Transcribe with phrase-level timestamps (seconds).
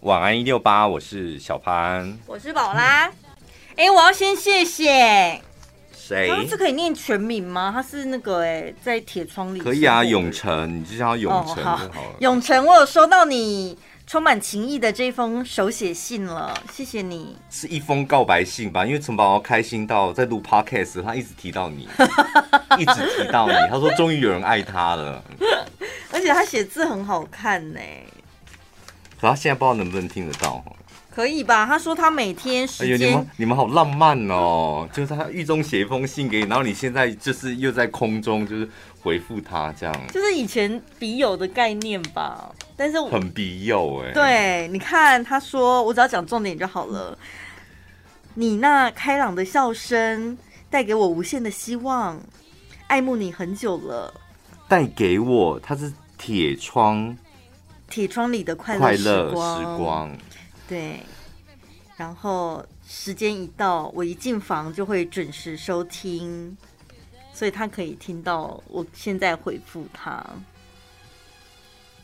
[0.00, 3.06] 晚安一六八，我是小潘，我是宝拉。
[3.76, 5.38] 哎、欸，我要先谢谢
[5.92, 6.26] 谁？
[6.26, 7.70] 他是可以念全名吗？
[7.70, 11.90] 他是那个哎、欸，在铁窗里可以啊，永成，你就叫他永成就好了。
[11.96, 13.76] 哦、永成，我有收到你
[14.06, 17.36] 充满情意的这封手写信了，谢谢你。
[17.50, 18.86] 是一封告白信吧？
[18.86, 21.86] 因为陈宝宝开心到在录 podcast，他一直提到你，
[22.80, 23.52] 一直提到你。
[23.68, 25.22] 他说终于有人爱他了，
[26.10, 27.80] 而且他写字很好看呢。
[29.20, 30.64] 可他现在不知道能不能听得到。
[31.12, 31.66] 可以吧？
[31.66, 34.88] 他说他每天时间、哎，你们你们好浪漫哦！
[34.92, 38.66] 就是他狱中写一封信给你，然后你现在就是又在空中，就是
[39.02, 42.54] 回复他这样，就是以前笔友的概念吧。
[42.76, 44.12] 但是很笔友哎。
[44.12, 47.18] 对，你看他说，我只要讲重点就好了。
[48.34, 50.38] 你那开朗的笑声
[50.70, 52.18] 带给我无限的希望，
[52.86, 54.14] 爱慕你很久了。
[54.68, 57.14] 带给我，他是铁窗。
[57.90, 60.18] 铁窗里的快乐时光，时光，
[60.66, 61.00] 对。
[61.96, 66.56] 然后时间一到，我一进房就会准时收听，
[67.34, 70.24] 所以他可以听到我现在回复他。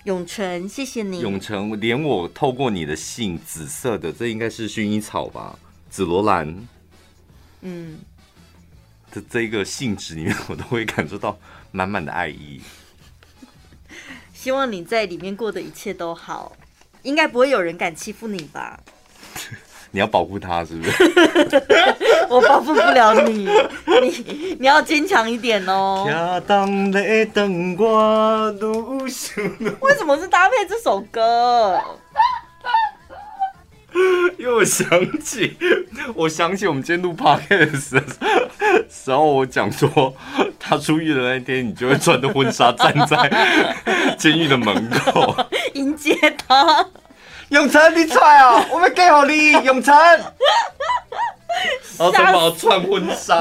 [0.04, 1.20] 永成，谢谢你。
[1.20, 5.58] 永成，连我透过你的信，紫色的，这应该是薰衣草吧？
[5.88, 6.68] 紫罗兰。
[7.62, 7.98] 嗯。
[9.10, 11.38] 这这一个信纸里面，我都会感受到
[11.72, 12.60] 满满的爱意。
[14.46, 16.52] 希望你在里面过的一切都好，
[17.02, 18.78] 应该不会有人敢欺负你吧？
[19.90, 21.12] 你要保护他是不是？
[22.30, 23.48] 我保护不了你，
[24.00, 26.04] 你你要坚强一点哦。
[29.80, 31.82] 为什么是搭配这首歌？
[34.38, 34.86] 因为我想
[35.20, 35.56] 起，
[36.14, 38.02] 我想起我们今天录 podcast 的
[38.90, 40.14] 时候，我讲说
[40.58, 43.16] 他出狱的那一天，你就会穿着婚纱站在
[44.18, 45.34] 监狱的门口
[45.74, 46.14] 迎接
[46.46, 46.86] 他。
[47.50, 49.94] 永成，你出来哦，我们给好你，永成。
[51.96, 53.36] 然后陈宝穿婚纱，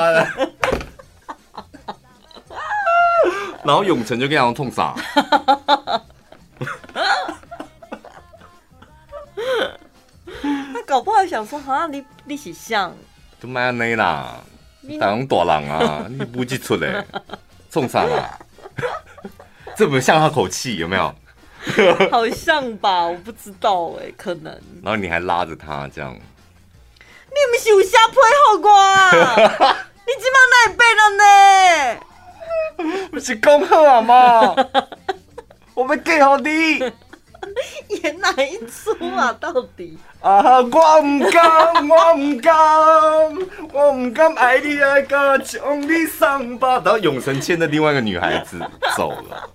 [3.64, 4.94] 然后永成就跟他痛傻。
[10.86, 12.96] 搞不好想说，好像你你是像，
[13.40, 14.36] 都卖安尼啦，
[15.00, 17.04] 当大人啊，你不记出来，
[17.72, 18.38] 冲啥啦？
[19.76, 21.14] 这不像他口气有没有？
[22.12, 24.54] 好像吧，我不知道哎，可能。
[24.84, 29.76] 然后你还拉着他这样，你有没有想配好我啊？
[30.06, 31.28] 你今晚哪里背了呢？
[33.10, 34.56] 不是恭贺啊吗？
[35.74, 36.80] 我们给好你。
[38.04, 39.36] 演哪一出啊？
[39.40, 40.60] 到底啊！
[40.62, 42.56] 我唔敢，我唔敢，
[43.74, 46.82] 我唔敢爱你爱到将你伤疤。
[46.84, 48.60] 然后永成牵着另外一个女孩子
[48.96, 49.50] 走了。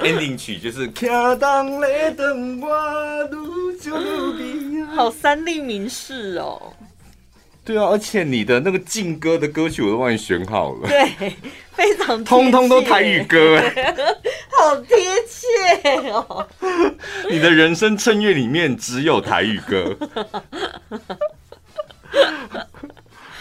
[0.02, 0.88] Ending 曲就是。
[4.94, 6.72] 好三立名士哦。
[7.64, 10.88] 对啊，而且你的那个劲歌的歌曲我都帮你选好了。
[10.88, 11.36] 对，
[11.72, 13.60] 非常通通都台语歌，
[14.58, 14.96] 好贴
[15.26, 16.46] 切哦。
[17.30, 19.96] 你的人生衬乐里面只有台语歌。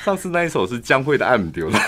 [0.04, 1.80] 上次那一首是江蕙的《爱唔丢》了。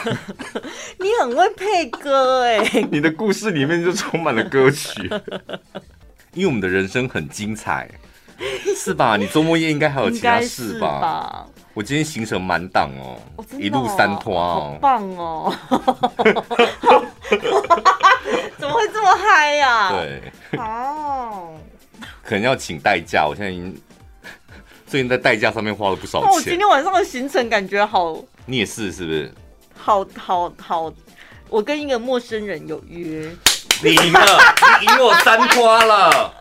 [0.97, 2.59] 你很会配歌哎，
[2.91, 5.09] 你的故事里面就充满了歌曲。
[6.33, 7.89] 因为我们的人生很精彩，
[8.75, 9.15] 是吧？
[9.15, 11.45] 你周末夜应该还有其他事吧？
[11.73, 13.17] 我今天行程满档哦，
[13.57, 15.55] 一路三拖哦，好棒哦！
[18.57, 19.91] 怎么会这么嗨呀？
[19.91, 20.21] 对，
[20.59, 21.57] 哦，
[22.23, 23.25] 可能要请代驾。
[23.27, 23.81] 我现在已经
[24.87, 26.31] 最近在代驾上面花了不少钱。
[26.31, 29.33] 我今天晚上的行程感觉好，你也是是不是？
[29.75, 30.91] 好好好，
[31.49, 33.29] 我跟一个陌生人有约。
[33.81, 34.19] 你呢？
[34.81, 36.33] 你赢我三拖了。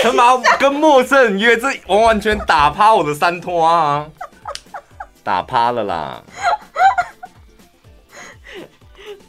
[0.00, 1.56] 陈毛跟陌生人约？
[1.56, 4.06] 这完完全打趴我的三拖啊！
[5.22, 6.22] 打趴了啦！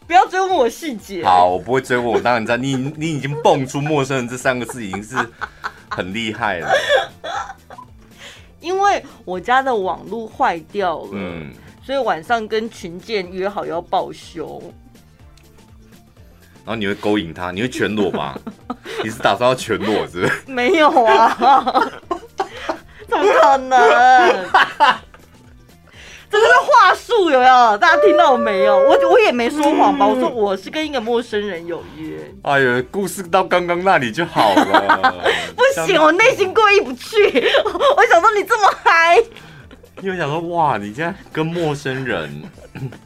[0.08, 1.24] 不要追问我细节。
[1.24, 2.06] 好，我不会追问。
[2.06, 5.16] 我当然知道，你你已经蹦出“陌生人”这三个字，已经是
[5.90, 6.72] 很厉害了。
[8.60, 11.52] 因为我家的网络坏掉了，嗯，
[11.84, 14.62] 所以晚上跟群建约好要报修。
[16.64, 18.36] 然后你会勾引他，你会全裸吗？
[19.04, 20.32] 你是打算要全裸是不是？
[20.48, 21.30] 没有啊，
[23.08, 23.80] 怎么可能？
[26.36, 27.78] 这个是话术，有没有？
[27.78, 28.76] 大家听到没有？
[28.76, 30.06] 我我也没说谎吧？
[30.06, 32.20] 我说我是跟一个陌生人有约。
[32.44, 35.26] 哎呦，故事到刚刚那里就好了。
[35.56, 37.16] 不行，我内心过意不去。
[37.96, 39.18] 我想说你这么嗨，
[40.02, 42.30] 因为想说哇，你现在跟陌生人，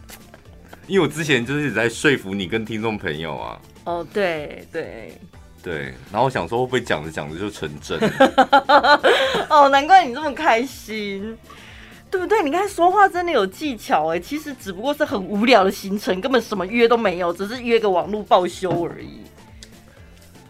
[0.88, 3.60] 因为我之前就是一直在说服你跟听众朋友啊。
[3.86, 5.14] 哦，对对，
[5.64, 8.00] 对，然后我想说会不会讲着讲着就成真？
[9.50, 11.38] 哦，难怪你这么开心，
[12.12, 12.42] 对不对？
[12.44, 19.22] 你看说话真的有技巧哎，其实只不过是很无聊的行程，根本什么约都没有，只是约个网络报修而已。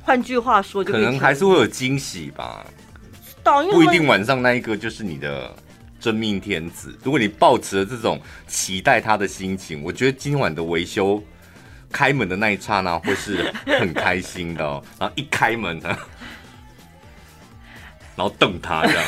[0.01, 2.65] 换句话说就，可能还是会有惊喜吧。
[3.71, 5.53] 不一定晚上那一个就是你的
[5.99, 6.97] 真命天子。
[7.03, 11.21] 如果你抱持了这种期待他的心情，我觉得今晚的维修。
[11.91, 15.97] 开门的那一刹那会是很开心的哦，然后一开门呢，
[18.19, 19.01] 然后瞪他这样，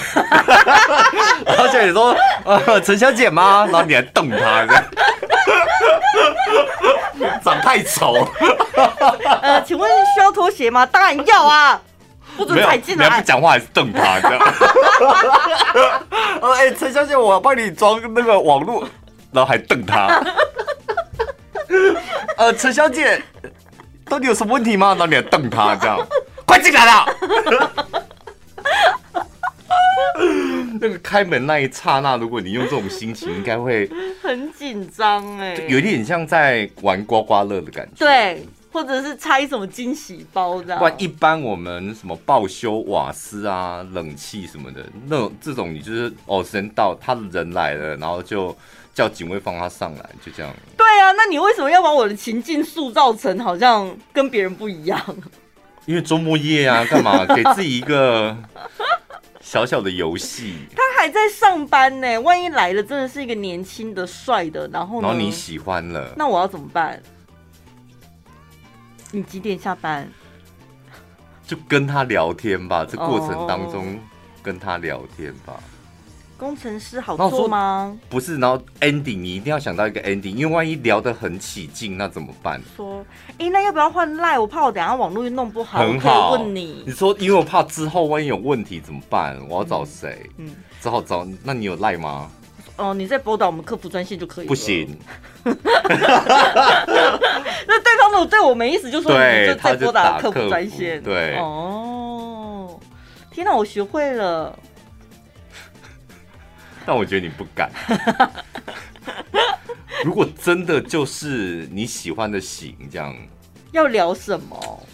[1.46, 2.16] 然后小姐说
[2.46, 4.84] ：“呃，陈小姐吗？”然后你还瞪他这样，
[7.44, 8.26] 长太丑。
[9.42, 10.86] 呃，请问需要拖鞋吗？
[10.86, 11.78] 当然要啊，
[12.38, 13.04] 不准踩进来。
[13.04, 14.40] 你还不讲话还是瞪他这样？
[16.40, 18.88] 哦， 哎，陈小姐，我帮你装那个网络，
[19.34, 20.08] 然后还瞪他。
[22.38, 23.22] 呃，陈小姐，
[24.06, 24.92] 到底有什么问题吗？
[24.92, 26.00] 然后你还瞪他，这样，
[26.46, 27.06] 快进来了。
[30.80, 33.90] 那个开门那一刹那，如果你用这种心情，应该会
[34.22, 38.06] 很紧张哎，有点像在玩刮刮乐的感觉。
[38.06, 40.80] 对，或者是拆什么惊喜包这样。
[40.80, 48.56] 不然一般我们什么报修瓦斯啊、冷气什么的，那种这种你就是哦，时间到，他的人来了，然后就。
[48.94, 50.54] 叫警卫放他上来，就这样。
[50.76, 55.02] 对啊，那你为什么要把我的情境塑造成好像跟别人不一样？
[55.86, 58.36] 因为周末夜啊，干嘛给自己一个
[59.42, 60.56] 小小的游戏？
[60.76, 65.08] 他还在上班呢，万一来了真的是一个年轻的帅的，然后呢？
[65.08, 67.02] 然后你喜欢了，那我要怎么办？
[69.12, 70.08] 你几点下班？
[71.46, 74.00] 就跟他聊天吧，这过程当中
[74.42, 75.62] 跟他聊天吧。
[76.42, 77.96] 工程师好做吗？
[78.10, 82.60] 不是，然后 ending 你一定要想到一个 ending，因为万一聊得很起劲，那怎么办？
[82.76, 84.40] 说，哎、欸，那要不要换赖？
[84.40, 85.78] 我怕我等下网络又弄不好。
[85.78, 86.84] 很好，问你。
[86.88, 89.40] 你说，因为我怕之后万一有问题怎么办？
[89.48, 90.28] 我要找谁？
[90.38, 90.50] 嗯，
[90.82, 91.28] 只好找。
[91.44, 92.28] 那你有赖吗？
[92.78, 94.48] 哦，你在拨打我们客服专线就可以。
[94.48, 94.98] 不行。
[95.46, 95.54] 那
[97.84, 101.04] 对方如果对我没意思，就说你就在拨打客服专线。
[101.04, 101.38] 对。
[101.38, 102.80] 哦，
[103.30, 104.58] 天哪，我学会了。
[106.92, 107.72] 但我觉得你不敢。
[110.04, 113.16] 如果真的就是你喜欢的型，这样
[113.72, 114.86] 要聊什么？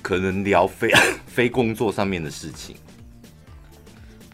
[0.00, 0.92] 可能聊非
[1.26, 2.76] 非 工作上面的事情。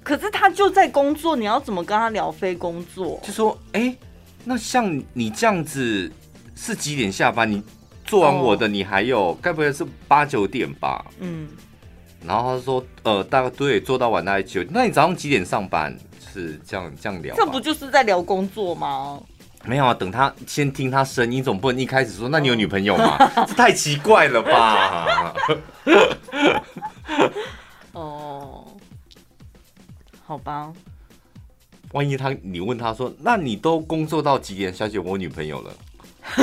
[0.03, 3.19] 可是他就在工作，你要怎么跟他聊非工作？
[3.25, 3.99] 就说，哎、欸，
[4.45, 6.13] 那像你这样子
[6.55, 7.51] 是几点下班？
[7.51, 7.63] 你
[8.05, 11.03] 做完我的，你还有该不会是八九点吧？
[11.21, 11.49] 嗯。
[12.27, 14.65] 然后他说：“呃，大概对，做到晚大概九。
[14.71, 15.97] 那你早上几点上班？
[16.33, 17.35] 是这样这样聊？
[17.37, 19.21] 这不就是在聊工作吗？
[19.65, 23.17] 没有啊，等他先听他声音，总不能一开始说，那你有女朋友吗？
[23.47, 25.35] 这太奇怪了吧？
[27.93, 28.65] 哦，
[30.27, 30.73] 好吧。
[31.93, 34.75] 万一他你问他说，那你都工作到几点？
[34.75, 35.73] 小姐，我女朋友了。”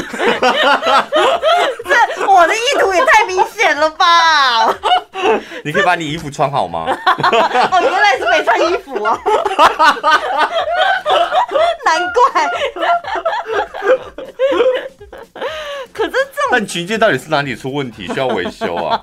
[2.22, 4.68] 这 我的意图也太明显了吧！
[5.64, 6.86] 你可以把你衣服穿好吗？
[6.88, 9.20] 哦，原来是没穿衣服啊！
[11.86, 12.00] 难
[12.32, 12.50] 怪。
[15.94, 16.52] 可是这种……
[16.52, 19.00] 但群建到底是哪里出问题，需要维修啊？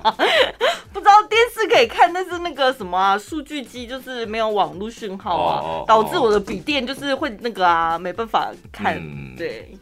[0.91, 8.95] 不知道电视可以看，但是那个什么啊，数据机就是没有网络讯号啊，哦、导致我的笔电就是会那个啊，没办法看。
[8.97, 9.77] 嗯、对。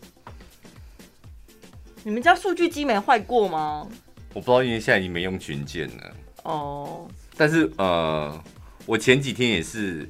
[2.07, 3.85] 你们家数据机没坏过吗？
[4.33, 6.15] 我不知道，因为现在已经没用群建了。
[6.43, 7.01] 哦。
[7.01, 7.11] Oh.
[7.35, 8.41] 但是呃，
[8.85, 10.09] 我前几天也是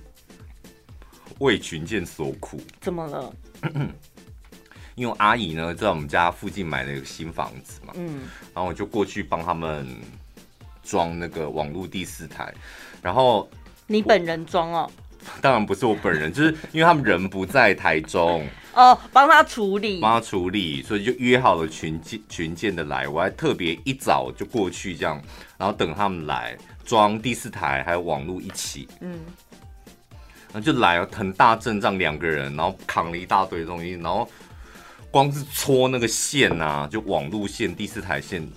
[1.40, 2.62] 为群建所苦。
[2.80, 3.34] 怎么了？
[4.94, 7.94] 因为阿姨呢在我们家附近买了一个新房子嘛。
[7.96, 8.30] 嗯。
[8.54, 9.88] 然后我就过去帮他们
[10.84, 12.54] 装那个网络第四台，
[13.02, 13.50] 然后
[13.88, 14.92] 你本人装哦？
[15.42, 18.48] 当然不是我本人， 就是因为他们人不在台中。
[18.74, 25.20] 哦，帮他处理，帮他处理，所以就约好了群建群建的来，我还特别一早就过去这样，
[25.58, 26.56] 然后等他们来
[26.86, 29.20] 装第四台还有网络一起，嗯，
[30.54, 34.30] 然后就来了很大阵仗两个人，然后扛了一大堆东西，然后
[35.10, 38.48] 光是搓那个线啊，就网路线第四台线，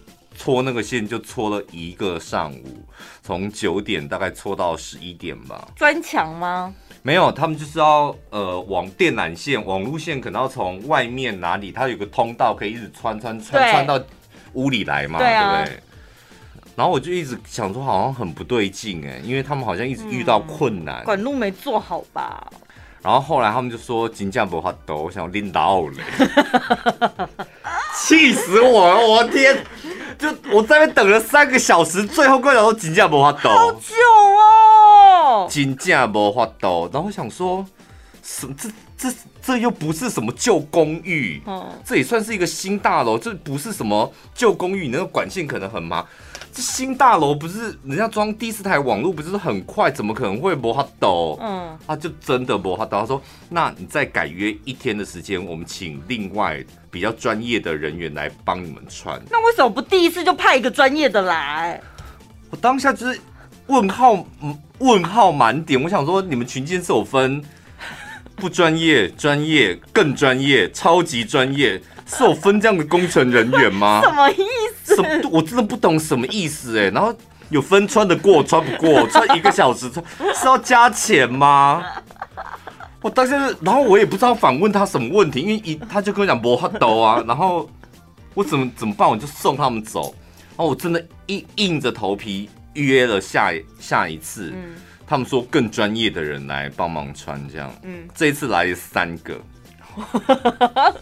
[0.42, 2.82] 搓那个线就搓了一个上午，
[3.22, 5.68] 从九点大概搓到十一点吧。
[5.76, 6.72] 砖墙吗？
[7.02, 14.02] 没有，他们就是要呃，网电缆线、网路线，可能要从外面哪里，它有个通道可以一直穿穿穿穿到
[14.54, 15.78] 屋里来嘛，对，不对？
[16.74, 22.50] 然后我就一直想说，好像很不对劲哎，因为他们好像一直遇到困难，嗯、管路没做好吧？
[23.02, 26.02] 然后后来他们就说金匠不发抖，我想拎到嘞，
[27.96, 29.06] 气死我了！
[29.06, 29.56] 我天，
[30.20, 33.94] 就我在那边等了三个小时，最后关头都真正无法抖，好久
[34.38, 36.90] 哦，真正无法抖。
[36.92, 37.64] 然后我想说，
[38.22, 46.04] 什么这这这又不是什么旧公寓，哦，这也算是一个新大楼，这不是什么旧公寓，你那个管线可能很麻。
[46.60, 51.38] 这新大楼不是人家装第四台网络不是很快，怎么可能会磨哈抖？
[51.40, 53.00] 嗯，他就真的磨哈抖。
[53.00, 61.80] 他说：“那你再改约一天的时间，我们请另外比较专业的人员来帮你们穿。”那为什么不第一次就派一个专业的来？
[62.50, 63.18] 我当下就是
[63.68, 64.22] 问号，
[64.80, 65.82] 问号满点。
[65.82, 67.42] 我想说，你们群建是有分
[68.36, 74.02] 不专业、专业、更专业、超级专业，是有分这样的工程人员吗？
[74.04, 74.44] 什么意思？
[74.94, 75.08] 什么？
[75.30, 76.90] 我真的不懂什么意思哎。
[76.90, 77.14] 然后
[77.48, 80.04] 有分穿得过穿不过，穿一个小时穿
[80.34, 81.84] 是要加钱吗？
[83.02, 83.32] 我当时，
[83.62, 87.24] 然后我也不知道反问他什么问题，因为一他就跟我讲无法度啊。
[87.26, 87.68] 然后
[88.34, 89.08] 我怎么怎么办？
[89.08, 90.14] 我就送他们走。
[90.50, 94.52] 然后我真的硬硬着头皮约了下下一次。
[94.54, 94.74] 嗯，
[95.06, 97.72] 他们说更专业的人来帮忙穿这样。
[97.82, 99.40] 嗯，这一次来三个。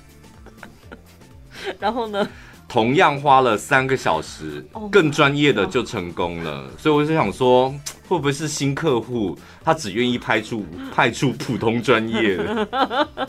[1.80, 2.26] 然后呢？
[2.68, 6.70] 同样花了三个小时，更专业的就成功了。
[6.76, 7.70] 所以我就想说，
[8.06, 12.68] 会不会是新客户，他只愿意派出派出普通专业的？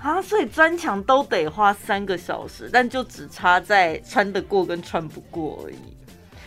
[0.00, 5.97] 啊，所以专墙都得花三个小时，但就只差在穿得过跟穿不过而已。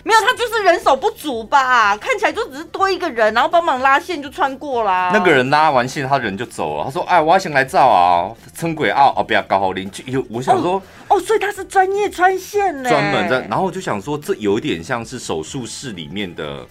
[0.03, 1.96] 没有，他就是人手不足吧？
[1.98, 5.12] 看起来就只是多一个人，然后帮忙拉线就穿过啦。
[5.13, 6.86] 那个人拉完线，他人就走了。
[6.86, 10.74] 他说：“哎，我要先来照啊，撑轨啊，哦，不要搞好邻居。”有，我想说
[11.08, 13.41] 哦，哦，所以他是专业穿线呢，专门的。
[13.43, 16.65] 然后我就想说，这有点像是手术室里面的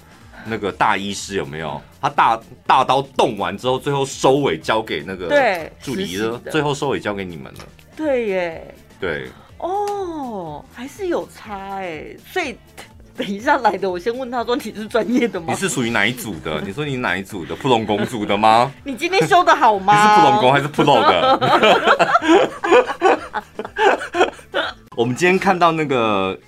[0.45, 1.81] 那个大医师有没有？
[2.03, 5.29] 他大大刀动完之后，最后收尾交给那个
[5.81, 7.61] 助理了，最后收尾交给你们了。
[7.95, 12.59] 对耶，对哦，还是有差哎，所以。
[13.17, 15.47] 等一下来的，我先问他说：“你是专业的吗？
[15.51, 16.61] 你是属于哪一组的？
[16.65, 17.55] 你说你哪一组的？
[17.57, 18.73] 普龙公主的吗？
[18.85, 19.93] 你今天修的好吗？
[19.95, 21.39] 你是普龙公还是普龙的？
[24.97, 26.39] 我们今天看到那个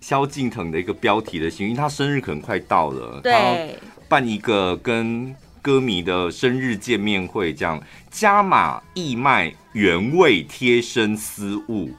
[0.00, 7.80] 萧敬腾的一个标题的新闻，因为他生日可能快到了，对，办一个跟歌迷的生日见面会，这样
[8.10, 11.90] 加码义卖原味贴身私物，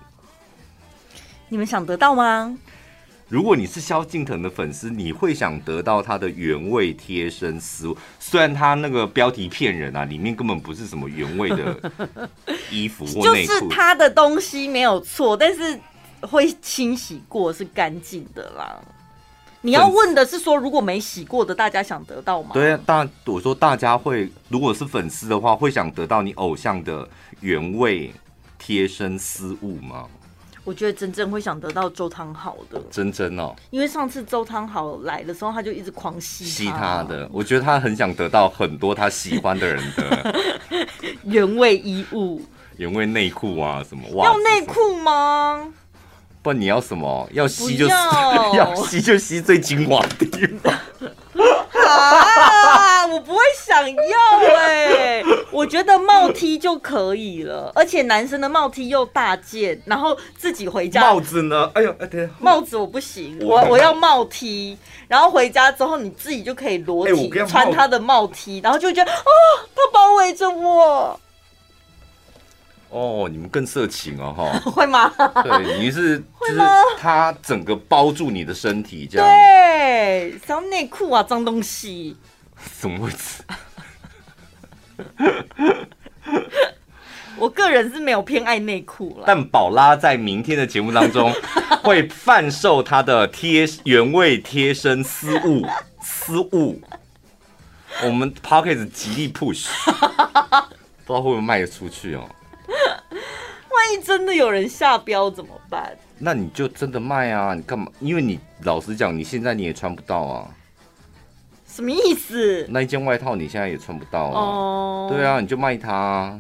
[1.49, 2.57] 你们想得到吗？
[3.27, 7.97] 如果你是萧敬腾的粉丝，你会想得到他的原味贴身丝袜。
[8.19, 11.91] 虽然他那个标题骗人啊，里面根本不是什么原味的
[12.69, 13.53] 衣服或内裤。
[13.53, 15.79] 就是他的东西没有错，但是
[16.21, 18.79] 会清洗过，是干净的啦。
[19.61, 22.51] 你要问的是说，如果没洗过的，大家想得到吗？
[22.53, 28.13] 对啊，大我说大家会，如果是粉丝的话，会想得到你偶像的原味
[28.59, 30.05] 贴身丝物吗？
[30.65, 37.29] 我觉得真正会想得到周汤好的，真真哦，因为上次周汤好来的时候，他就一直狂吸吸他的。
[37.31, 40.35] 我觉得他很想得到很多他喜欢的人的
[41.23, 42.41] 原味衣物、
[42.77, 45.71] 原味内裤啊，什么袜要内裤吗？
[46.41, 47.29] 不，你要什么？
[47.31, 50.73] 要吸就 要，要吸就吸最精华的地方。
[51.41, 53.05] 啊！
[53.07, 61.01] 我不会想要哎、欸，我觉得帽 T 就可以了，而且男生的帽 T 又大件，然后自己回家。
[61.01, 61.69] 帽子呢？
[61.75, 64.77] 哎呦，哎对，帽子我不行，我我要帽 T，
[65.07, 69.29] 然后回家之后你自己就可以裸体穿他的帽 T，然后就觉得哦，
[69.75, 71.19] 他包围着我。
[72.95, 74.57] 哦，你们更色情哦，哈？
[74.71, 75.11] 会吗？
[75.43, 76.61] 对，你是 就是
[76.97, 79.27] 他整个包住你的身体这样。
[79.27, 82.15] 对，像内裤啊，脏东西。
[82.79, 83.43] 怎么位置？
[87.37, 89.25] 我个人是没有偏爱内裤了。
[89.27, 91.33] 但宝拉在明天的节目当中
[91.83, 95.67] 会贩售他的贴原味贴身丝物
[96.01, 96.81] 丝物，
[98.05, 99.67] 我们 p o c k e t 极力 push，
[101.05, 102.23] 不知道会不会卖得出去哦。
[103.69, 105.95] 万一真的有人下标怎么办？
[106.17, 107.53] 那你就真的卖啊！
[107.53, 107.91] 你干嘛？
[107.99, 110.47] 因为你老实讲，你现在你也穿不到啊。
[111.67, 112.65] 什么意思？
[112.69, 114.39] 那一件外套你现在也穿不到啊。
[114.39, 115.09] 哦。
[115.11, 116.39] 对啊，你就卖它啊。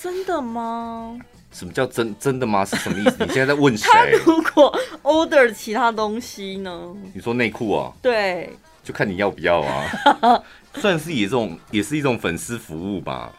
[0.00, 1.16] 真的吗？
[1.52, 2.64] 什么叫真真的吗？
[2.64, 3.24] 是什么意思？
[3.24, 3.88] 你现在在问谁？
[3.92, 6.92] 他如果 order 其他东西呢？
[7.14, 7.92] 你说内裤啊？
[8.02, 8.50] 对。
[8.82, 10.42] 就看你要不要啊。
[10.74, 13.30] 算是一种，也是一种粉丝服务吧。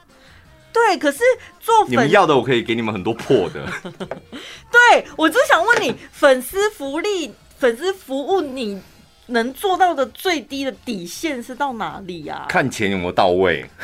[0.74, 1.20] 对，可是
[1.60, 3.66] 做粉你们要的，我可以给你们很多破的。
[4.72, 8.82] 对，我就想问你，粉丝福利、粉丝服务，你
[9.28, 12.50] 能做到的最低的底线是到哪里呀、啊？
[12.50, 13.64] 看钱有没有到位。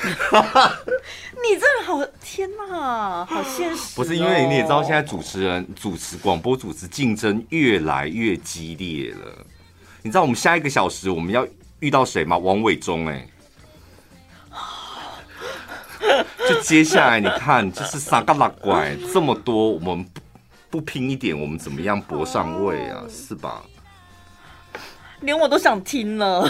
[1.41, 3.93] 你真的好天哪，好现实、哦。
[3.96, 9.46] 不是因为你也知道，现在主持人主持广播主持竞争越来越激烈了。
[10.01, 11.48] 你知道我们下一个小时我们要
[11.79, 12.38] 遇到谁吗？
[12.38, 13.25] 王伟忠哎。
[16.49, 20.21] 就接下来你看，就是三个拉怪这么多，我们不
[20.69, 23.03] 不拼一点，我们怎么样搏上位啊？
[23.09, 23.63] 是吧？
[25.21, 26.49] 连我都想听了，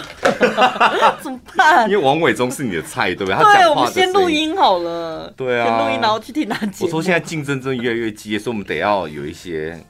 [1.23, 1.89] 怎么办？
[1.89, 3.35] 因为王伟忠是你的菜，对不对？
[3.35, 5.27] 他对，我们先录音好了。
[5.35, 6.59] 对啊，先录音，然后去听他。
[6.81, 9.83] 我说现在竞争真的越来越激烈，所以我们得要有一些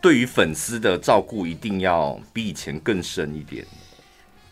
[0.00, 3.66] 对于粉丝的照顾，一定要比以前更深一点。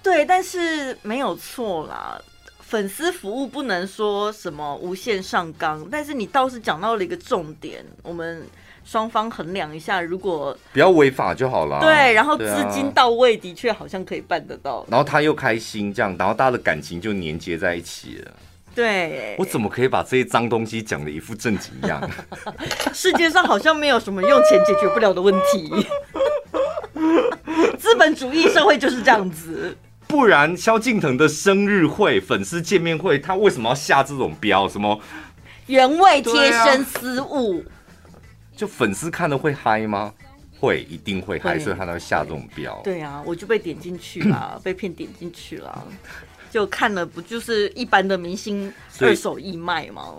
[0.03, 2.21] 对，但是没有错啦。
[2.69, 8.47] 粉丝服务不能说什么无限上纲，但是你倒是讲到了一个重点，我们
[8.85, 11.81] 双方衡量一下，如果不要违法就好了。
[11.81, 14.85] 对，然后资金到位，的确好像可以办得到。
[14.91, 18.33] 然后他又开心，这样，然后大家的感情就连接在一起了。
[18.75, 22.07] 对，我怎么可以把这些脏东西讲的一副正经样？
[22.93, 25.87] 世界上好像没有什么用钱解决不了的问题，
[27.81, 29.75] 资本主义社会就是这样子。
[30.09, 34.67] 不然，萧敬腾的生日会、粉丝见面会，他为什么要下这种标？
[34.67, 34.99] 什么
[35.67, 37.61] 原味贴身私物？
[37.61, 37.69] 啊、
[38.57, 40.13] 就粉丝看了会嗨吗？
[40.59, 42.81] 会，一定会嗨，所以他才会下这种标。
[42.83, 45.87] 对啊，我就被点进去了， 被骗点进去了，
[46.51, 50.15] 就看了，不就是一般的明星二手义卖吗？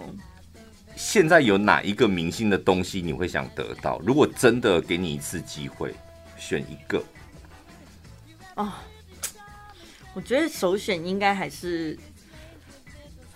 [0.95, 3.99] 现在有哪一个明星的东西你会想得到？
[4.05, 5.95] 如果真的给你一次机会，
[6.37, 7.03] 选一个
[8.53, 8.71] 哦。
[10.19, 11.97] 我觉得首选应该还是，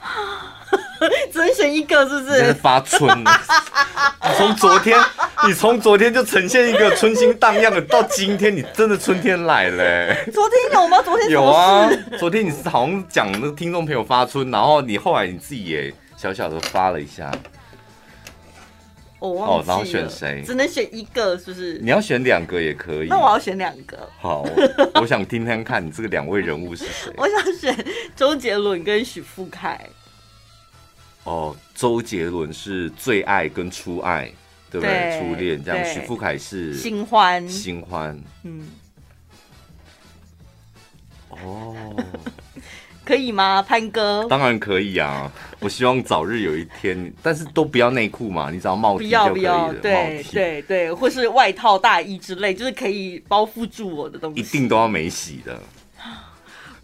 [1.32, 2.54] 只能选一个，是不是？
[2.56, 3.42] 发春了，
[4.22, 5.00] 你从昨天，
[5.48, 10.30] 你从昨天就呈现一个春心荡漾的，到今天你真的春天来了、欸。
[10.34, 11.02] 昨天有吗？
[11.02, 11.90] 昨天有啊。
[12.20, 17.32] 昨天你是好像讲那个听众朋友发春，然后你后来你自己也小小的发了一下。
[19.30, 20.44] 我忘记了，哦，然后选谁？
[20.46, 21.80] 只能选一个，是不是？
[21.80, 23.08] 你要选两个也可以。
[23.08, 24.10] 那我要选两个。
[24.20, 24.46] 好，
[25.00, 27.14] 我想听听看你这个两位人物是谁。
[27.16, 27.86] 我想选
[28.18, 29.80] 周杰伦跟许富凯。
[31.24, 34.30] 哦，周杰伦是最爱跟初爱，
[34.70, 34.94] 对不对？
[34.94, 35.86] 对初恋这样。
[35.86, 38.22] 许富凯是新欢，新欢。
[38.44, 38.68] 嗯。
[41.30, 41.96] 哦。
[43.06, 44.26] 可以吗，潘哥？
[44.30, 45.32] 当然可以啊！
[45.60, 49.74] 我希望早日有一天，但是都不要内裤嘛，你只要帽 T 就可以了。
[49.82, 54.40] 对对对，或是外套、大衣之类，就是可以包覆住我的东西。
[54.40, 55.60] 一定都要没洗的？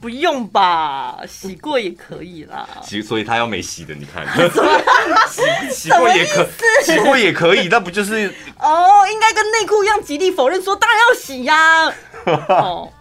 [0.01, 2.65] 不用吧，洗过也可以啦。
[2.81, 4.25] 洗，所以他要没洗的，你看，
[5.27, 6.47] 洗洗过也可，
[6.83, 8.33] 洗过也可以，那不就是？
[8.59, 11.93] 哦，应该跟内裤一样，极力否认说当然要洗呀、啊。
[12.49, 12.93] 哦。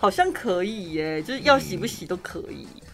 [0.00, 2.66] 好像可以耶，就是要洗不洗都可以。
[2.74, 2.86] 嗯、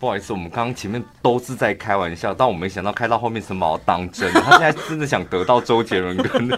[0.00, 4.32] 不好意思，我们刚刚前面都是在开玩笑，但我没想到开到后面是把我当真。
[4.32, 6.48] 他现在真的想得到周杰伦跟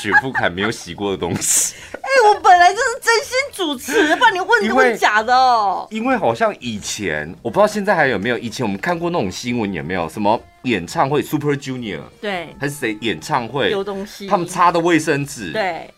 [0.00, 1.74] 许富凯没有洗过的东西。
[1.92, 5.86] 哎、欸，我本来就是真心主持，不然你问都是假的哦。
[5.90, 10.40] 因为好像以前我不知道现在还有没有，以前我们看过那种新闻，有没有什么？
[10.62, 14.26] 演唱会 Super Junior 对，还是谁演唱会丢东西？
[14.26, 15.92] 他们擦的卫生纸对，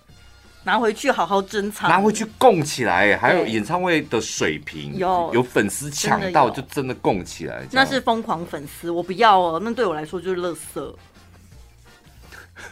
[0.66, 3.16] 拿回去好好珍藏，拿回去供起来。
[3.16, 7.64] 还有演唱会的水平，有有粉丝抢到就真的供起来。
[7.70, 10.94] 那是疯狂粉丝，我不要哦，那对我来说就是垃圾。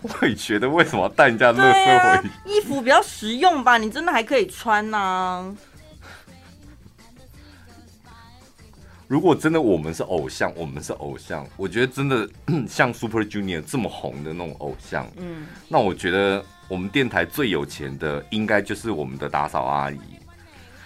[0.00, 2.30] 我也觉得为什么要带人家垃圾回去？
[2.46, 5.54] 衣服比较实用吧，你真的还可以穿呐、啊。
[9.06, 12.26] 如果真的我们是偶像，我们是偶像，我觉得真的
[12.66, 19.98] 像 Super Junior 这么红的那种偶像，嗯，那我觉得我们电台最有钱的应该就是我们的打扫阿姨，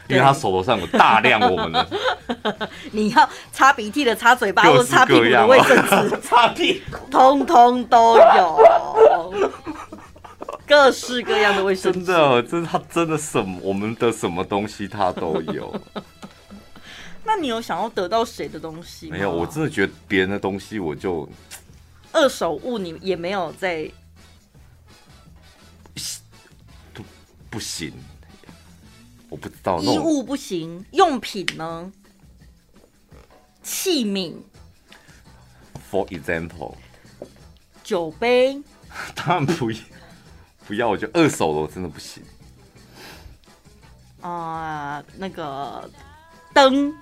[0.09, 5.77] 因为她手头上有大量我们的， 你要擦鼻涕的、擦嘴巴或擦屁股的卫生
[6.09, 9.39] 纸、擦屁股，通通都有，
[10.67, 15.79] 各式各样的卫生纸，真的，真的，他真的什么我们的什么东西他都有。
[17.27, 19.17] 那你有想要得到谁的东西吗？
[19.19, 21.29] 没有，我真的觉得别人的东西我就
[22.13, 23.91] 二手物，你也没有在
[27.55, 27.93] 不行，
[29.29, 31.93] 我不知道衣物不行，用品呢？
[33.63, 34.35] 器皿
[35.89, 36.75] ，For example，
[37.85, 38.61] 酒杯，
[39.15, 39.79] 当然不要，
[40.67, 42.25] 不要，我觉得二手的我真的不行。
[44.21, 45.89] 啊、呃，那个
[46.53, 46.93] 灯。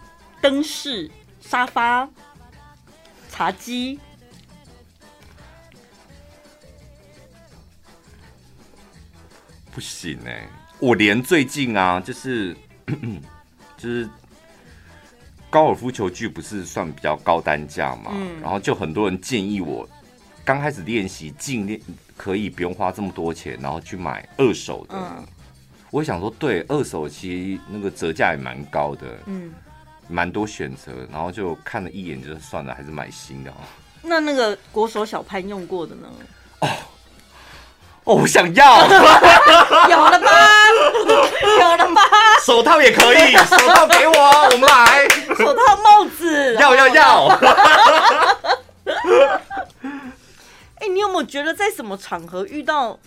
[0.43, 1.09] 灯饰、
[1.41, 2.09] 沙发、
[3.31, 4.01] 茶几，
[9.73, 12.55] 不行哎、欸，我连最近啊，就是
[13.79, 14.09] 就是
[15.49, 19.89] 高尔夫球具不是算比较高单价嘛，嗯、然后就很多人建议我
[20.45, 21.81] 刚开始练习，尽练
[22.17, 24.95] 可以不用花这么多钱，然后去买二手的。
[24.95, 25.27] 嗯、
[25.91, 29.53] 我想说，对，二手其实那个折价也蛮高的，嗯，
[30.07, 33.57] 蛮多选择，然后就看了一眼，就算了，还是买新的哦。
[34.03, 36.09] 那那个国手小潘用过的呢？
[36.61, 36.69] 哦。
[38.05, 40.31] 哦，我想要， 有了吧？
[41.61, 42.03] 有了吧？
[42.45, 45.09] 手套也可以，手套给我，我们来。
[45.37, 47.27] 手套、帽子，要要要。
[50.81, 52.99] 哎，你有没有觉得在什么场合遇到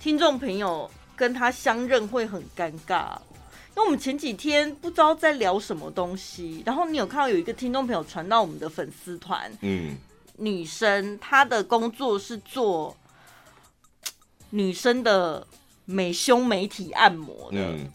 [0.00, 3.16] 听众朋友跟他相认会很尴尬？
[3.74, 9.96] 因为我们前几天不知道在聊什么东西，然后你有看到有一个听众朋友传到我们的粉丝团，嗯，
[10.36, 12.96] 女生她的工作是做。
[14.50, 15.46] 女生的
[15.84, 17.90] 美胸美体按摩的，嗯、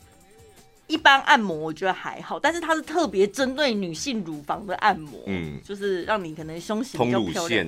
[0.88, 7.68] 一般按摩我觉得还好，但是它是特别针对女性乳房的按摩，嗯，就是让你可能胸型比较漂亮。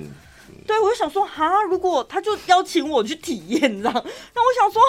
[0.66, 3.92] 对，我就想说，哈，如果他就邀请我去体验，你知道？
[3.92, 4.80] 那我想说，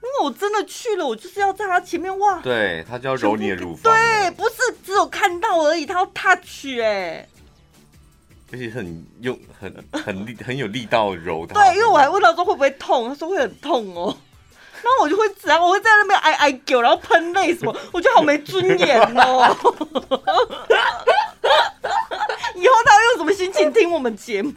[0.00, 7.28] 如果我真的去了，我就是要在他前面哇，对，他就要揉你的乳房，对，不是只有看到而已，他要 touch 哎、欸。
[8.54, 11.54] 而且很用很很力很有力道揉它。
[11.54, 14.16] 对，因为我还问他说会不会痛，他说会很痛哦。
[14.76, 19.56] 然后我就会这样，我会在那边哀哀叫，然后喷泪什么，我觉得好没尊严哦。
[22.54, 24.52] 以后他要用什么心情听我们节目？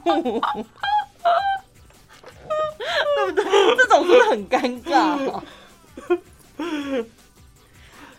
[3.16, 3.44] 对不对？
[3.78, 5.42] 这种是不是很尴尬？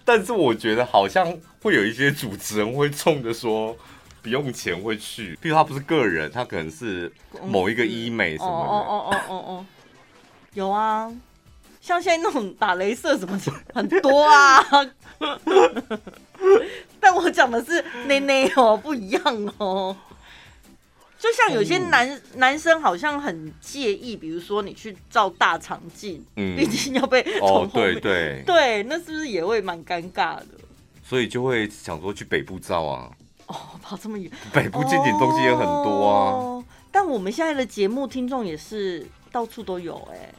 [0.05, 3.77] 但是我觉得好像会有一些主持人会冲着说。
[4.23, 7.13] 不用钱会去，譬如他不是个人，他可能是
[7.47, 8.71] 某一个医美什么的。
[8.71, 9.67] 哦哦哦哦哦，
[10.55, 11.13] 有啊，
[11.81, 14.63] 像现在那种打镭射什么的很多啊。
[17.01, 19.97] 但我讲的是内内哦，不一样哦。
[21.19, 30.47] 就像有些男、嗯、男生好像很介意，比如说你去照大肠镜，嗯，毕竟要被哦，对对对，那是不是也会蛮尴尬的？
[31.03, 33.11] 所以就会想说去北部照啊。
[33.49, 36.33] 哦， 跑这么远，北部近景东西也很多啊。
[36.33, 40.35] 哦、但我们现在的节目听众也是到处都有哎、欸。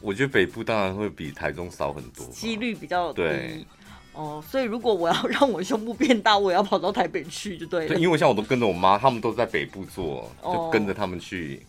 [0.00, 3.22] 我觉得北部当然会比台中少很多，几率比较低。
[3.22, 3.64] 对，
[4.14, 7.94] 哦，所以如果我要让我胸部变大，我也要跑到台北去就对了。
[7.94, 11.64] 对，因为像我都跟着我妈，他们都在北部做，就跟着他们去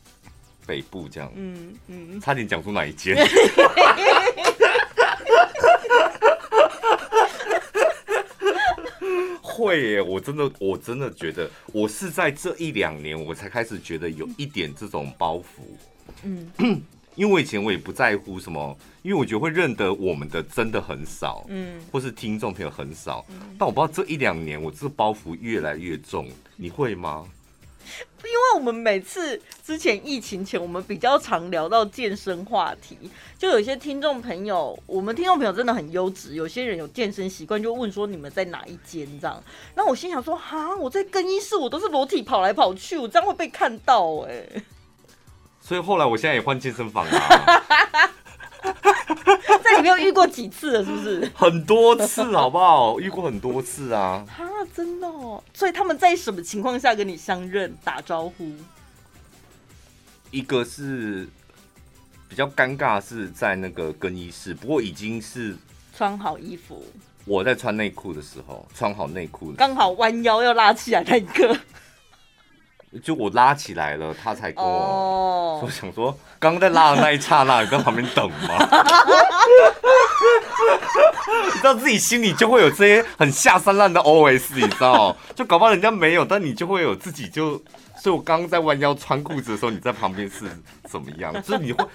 [0.66, 1.32] 北部这样。
[1.36, 3.16] 嗯嗯，嗯差点讲出哪一间。
[9.54, 15.44] 会耶，我真的，我真的觉得，我是在这一两年，我才开始觉得有一点这种包袱。
[16.24, 16.82] 嗯，
[17.16, 23.24] 因为我以前我也不在乎什么，因为我觉得会认得我们的真的很少，嗯，或是听众朋友很少。
[23.60, 27.24] 但我不知道这一两年，我这个包袱越来越重，你会吗？
[28.24, 32.98] 因为我们每次之前疫情前，我们比较常聊到健身话题，
[33.38, 39.44] 就有些听众朋友，我们听众朋友真的很优质，有些人有健身习惯，就问说你们在哪一间这样。
[39.76, 44.64] 那我心想说，哈，我在更衣室，我都是裸体跑来跑去，我这样会被看到哎、欸。
[45.60, 48.12] 所以后来我现在也换健身房了、啊。
[49.64, 51.32] 在里面有遇过几次了，是不是？
[51.36, 53.00] 很多次，好不好？
[53.00, 54.26] 遇过很多次啊！
[54.38, 54.44] 啊，
[54.76, 55.44] 真的哦。
[55.54, 58.52] 所以他们在什么情况下跟你相认、打招呼？
[60.32, 61.28] 一个是
[62.28, 65.56] 比较尴尬，是在那个更衣室，不过已经是
[65.96, 66.84] 穿好衣服。
[67.26, 71.56] 我在穿内裤的时候，穿好内裤，刚好弯腰要拉起来那一刻。
[73.02, 74.70] 就我拉起来了，他才跟我。
[74.70, 75.64] Oh.
[75.64, 78.58] 我想说，刚刚在拉的那一刹那，你在旁边等吗？
[81.46, 85.16] 你知道自己心里就会有这些很下三滥的 OS，你知道？
[85.36, 87.62] 就搞不好人家没有，但你就会有自己就。
[87.96, 90.46] 所以我刚刚在弯腰穿裤子的时候，你在旁边是
[90.90, 91.34] 怎么样？
[91.42, 91.86] 就是你会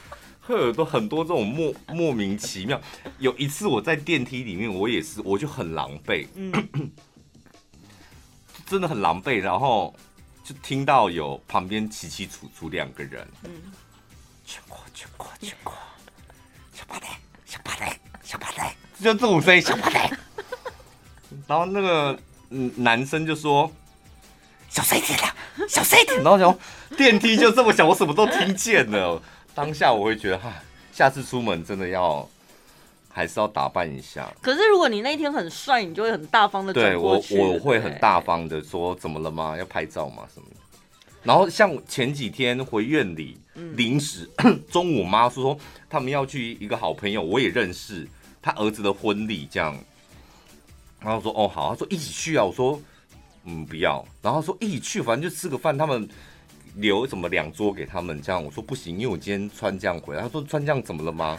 [0.40, 2.80] 会有多很多这种莫莫名其妙。
[3.18, 6.50] 有一次我在电梯里面，我也是，我就很狼狈，嗯、
[8.66, 9.94] 真的很狼狈，然后。
[10.48, 13.50] 就听到有旁边起起楚楚两个人，嗯，
[14.46, 15.74] 全国全国全国，
[16.72, 17.06] 小巴雷
[17.44, 20.10] 小巴雷小巴雷，就这种声音小巴雷。
[21.46, 23.70] 然后那个嗯男生就说
[24.70, 25.36] 小声一点啦，
[25.68, 26.16] 小声一点。
[26.22, 26.58] 然后就
[26.96, 29.22] 电梯就这么小，我什么都听见了。
[29.54, 30.50] 当下我会觉得哈，
[30.94, 32.26] 下次出门真的要。
[33.18, 34.32] 还是要打扮一下。
[34.40, 39.56] 可是如果你那一天很帅，你就会很大方的对我，我会很大方的说，怎么了吗？
[39.58, 40.22] 要拍照吗？
[40.32, 40.56] 什么的？
[41.24, 43.36] 然后像前几天回院里，
[43.74, 44.30] 临、嗯、时
[44.70, 45.58] 中午妈说说
[45.90, 48.06] 他们要去一个好朋友，我也认识
[48.40, 49.76] 他儿子的婚礼，这样。
[51.00, 52.80] 然后说哦好，他说一起去啊，我说
[53.46, 54.06] 嗯不要。
[54.22, 56.08] 然后说一起去，反正就吃个饭，他们
[56.76, 58.40] 留什么两桌给他们这样。
[58.42, 60.22] 我说不行，因为我今天穿这样回来。
[60.22, 61.36] 他说穿这样怎么了吗？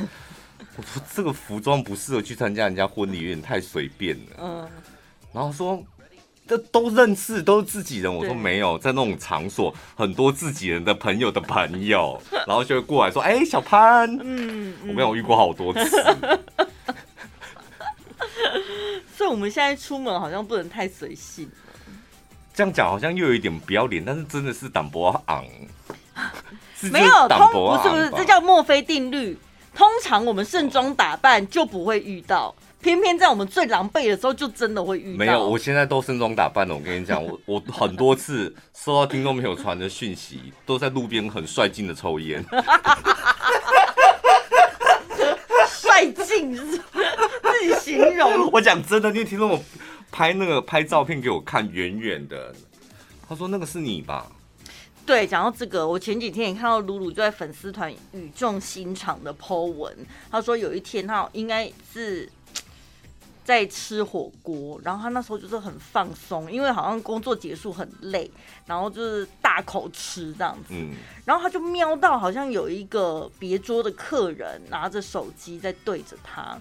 [0.80, 4.38] 我说 这个服装不适合去参加人家婚礼，有点太随便了。
[4.40, 4.70] 嗯。
[5.34, 5.84] 然后说。
[6.48, 8.12] 这都认识，都是自己人。
[8.12, 14.12] 我说没有，在那种场所，很多自己人的朋友的朋友， 然后就会过来说：“哎、欸，小潘。
[14.24, 16.04] 嗯”嗯，我没有遇过好多次。
[19.16, 21.48] 所以我们现在出门好像不能太随性。
[22.52, 25.46] 这样讲好像又有一点不要脸，但是真的是胆薄昂。
[26.92, 29.38] 没有通，不是不是，这叫墨菲定律。
[29.80, 32.54] 通常我们盛装打扮就不会遇到。
[32.82, 35.18] 偏偏在我们最狼狈的时候，就真的会遇到。
[35.18, 36.76] 没有，我现在都盛装打扮了。
[36.76, 42.44] 我跟你讲，我 我很多次收到听众朋友传的讯息，都在路边很率劲的抽烟。
[45.82, 46.82] 率劲是自
[47.62, 48.52] 己形容。
[48.52, 49.64] 我讲真的，因为听众我
[50.12, 52.54] 拍那个拍照片给我看，远远的，
[53.30, 54.26] 他说那个是你吧？
[55.10, 59.92] 对，讲到这个，我前几天也看到露露就在粉丝团语重心长的 po 文，
[60.30, 62.30] 他说有一天他应该是。
[63.44, 68.30] 在吃火锅，然后他那时候就是很放松，因为好像工作结束很累，
[68.68, 70.66] 然后就是大口吃这样子。
[70.70, 70.94] 嗯，
[71.26, 76.56] 然后他就瞄到好像有一个别桌的客人拿着手机在对着他，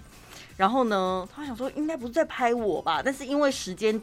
[0.57, 4.01] 然后呢，他想说应该不是在拍我吧，但是因为时间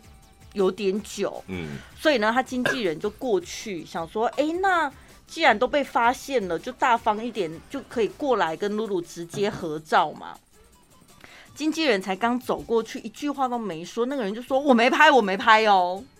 [0.56, 4.90] 有点久，嗯，所以呢，他经纪人就过去想说，哎，那
[5.26, 10.38] 既然都被发现了，就大方一点，就可以过来跟露露直接合照嘛。
[11.54, 16.02] 经纪人才刚走过去，一句话都没说，那个人就说：“我没拍，我没拍哦。”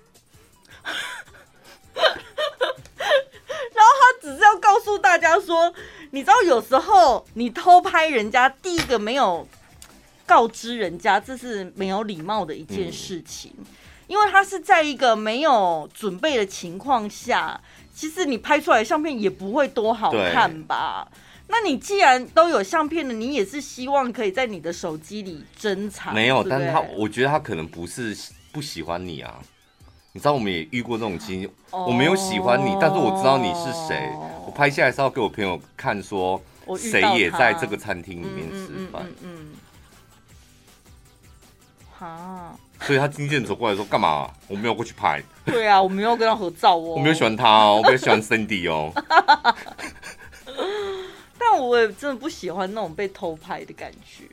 [1.94, 5.72] 然后他只是要告诉大家说
[6.12, 9.46] ：“你知道，有时候你偷拍人家，第一个没有
[10.24, 13.66] 告知人家，这是没有礼貌的一件事情，嗯、
[14.06, 17.60] 因为他是在一个没有准备的情况下，
[17.94, 21.08] 其实你拍出来的相片也不会多好看吧。”
[21.48, 26.12] 那你既然都有相片了，你也是希望可以在你的手机里珍藏？
[26.12, 28.16] 没有，对对，但是他我觉得他可能不是
[28.50, 29.38] 不喜欢你啊。
[30.10, 34.10] 你知道我们也遇过这种情形，我没有喜欢你，但是我知道你是谁。
[34.44, 36.42] 我拍下来是要给我朋友看，说
[36.76, 39.06] 谁也在这个餐厅里面吃饭。
[39.22, 39.46] 嗯，嗯，
[41.92, 42.58] 好。
[42.82, 44.30] 所以他经纪人走过来说：“干嘛？
[44.48, 46.94] 我没有过去拍。”对啊，我没有跟他合照哦。
[46.96, 48.92] 我没有喜欢他哦，我比较喜欢 Cindy 哦。
[51.38, 54.24] 但我也真的不喜欢那种被偷拍的感觉。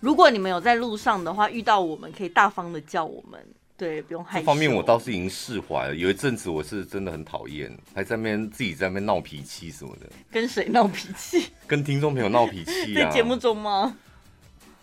[0.00, 3.40] 如果你们有在路上的话，遇到我们可以大方的叫我们，
[3.76, 4.42] 对，不用害羞。
[4.42, 5.94] 这方面我倒是已经释怀了。
[5.94, 10.06] 有一阵子我是真的很讨厌，还在那边自己在那边闹脾气什么的。
[10.30, 11.50] 跟谁闹脾气？
[11.68, 13.06] 跟听众朋友闹脾气啊？
[13.06, 13.96] 在节目中吗？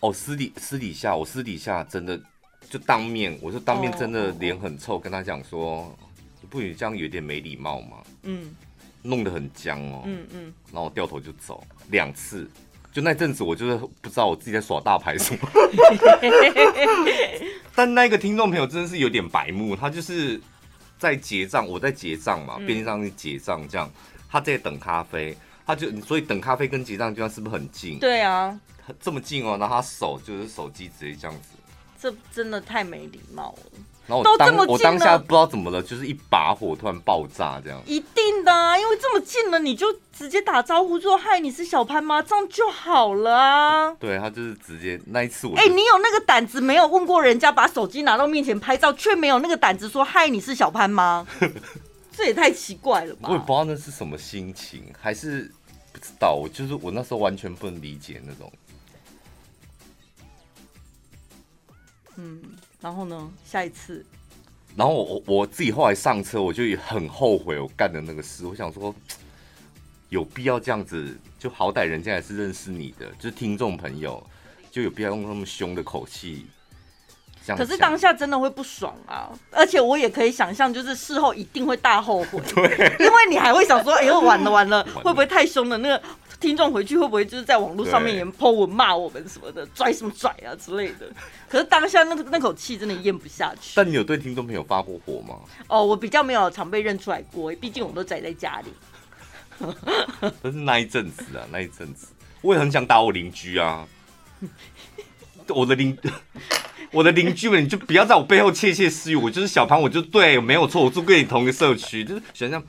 [0.00, 2.20] 哦，私底私底下，我私底下真的
[2.68, 5.96] 就当面，我就当面真的脸很臭，跟他讲说，
[6.40, 7.98] 你不许这样有点没礼貌嘛？
[8.24, 8.54] 嗯。
[9.02, 12.46] 弄得很僵哦，嗯嗯，然后我掉头就走两次，
[12.92, 15.48] 就那阵子我就是不知道我自己在耍大牌什么，
[17.74, 20.38] 但那个听众朋友真的是有点白目，他就是
[20.98, 23.90] 在结账，我在结账嘛，便利商店结账这样，
[24.28, 25.34] 他在等咖啡，
[25.70, 27.98] 他就所以等咖啡跟结账地方是不是很近？
[27.98, 28.58] 对啊，
[29.00, 31.50] 这么近哦，然后他手就是手机直接这样子，
[32.00, 33.78] 这真的太没礼貌了。
[34.06, 37.80] 然后我当我当下不知道怎么了，就是一把火突然爆炸这样。
[37.86, 43.92] 一定的啊，因为这么近了，你就直接打招呼说“嗨，你是小潘吗？”这样就好了啊。
[44.00, 45.54] 对，他就是直接那一次我。
[45.56, 51.24] 哎、欸，你有那个胆子没有问过人家把手机拿到面前拍照，却没有那个胆子说“嗨，你是小潘吗？”
[52.12, 53.28] 这也太奇怪了吧！
[53.28, 55.59] 我也不知道那是什么心情，还是不
[56.00, 56.34] 知道。
[56.34, 58.52] 我就是我那时候完全不能理解那种。
[62.16, 62.42] 嗯。
[62.80, 63.30] 然后呢？
[63.44, 64.02] 下一次，
[64.74, 68.46] 然后我我我自己后来上车，我就也很后悔我干的那个事。
[68.46, 68.94] 我想说，
[70.08, 71.14] 有必要这样子？
[71.38, 74.26] 就好歹人家也是认识你的，就是听众朋友，
[74.70, 76.46] 就有必要用那么凶的口气
[77.56, 77.68] 这样。
[77.68, 79.30] 可是当下真的会不爽啊！
[79.50, 82.40] 而且我也可以想象，就是事后一定会大后悔。
[82.54, 85.78] 对，因为你还会想说，哎呦，完了完了，会不会太凶了？
[85.78, 86.02] 那个。
[86.40, 91.06] 听众回去会不会就是在网络上面也 po 文骂我们什么的，拽什么拽啊之类的？
[91.46, 93.72] 可是当下那个那口气真的咽不下去。
[93.74, 95.34] 但你有对听众朋友发过火吗？
[95.68, 98.72] 哦，我比较没有常被认出来过，毕竟我们都宅在家里。
[100.40, 102.06] 但 是那一阵子啊，那一阵子，
[102.40, 103.86] 我也很想打我邻居啊。
[105.50, 105.96] 我的邻，
[106.92, 109.16] 我的邻居们，你就不要在我背后窃窃私语。
[109.16, 112.62] 我就是小潘，我就对，没有错，我住跟你同一个社区，就是喜欢这样。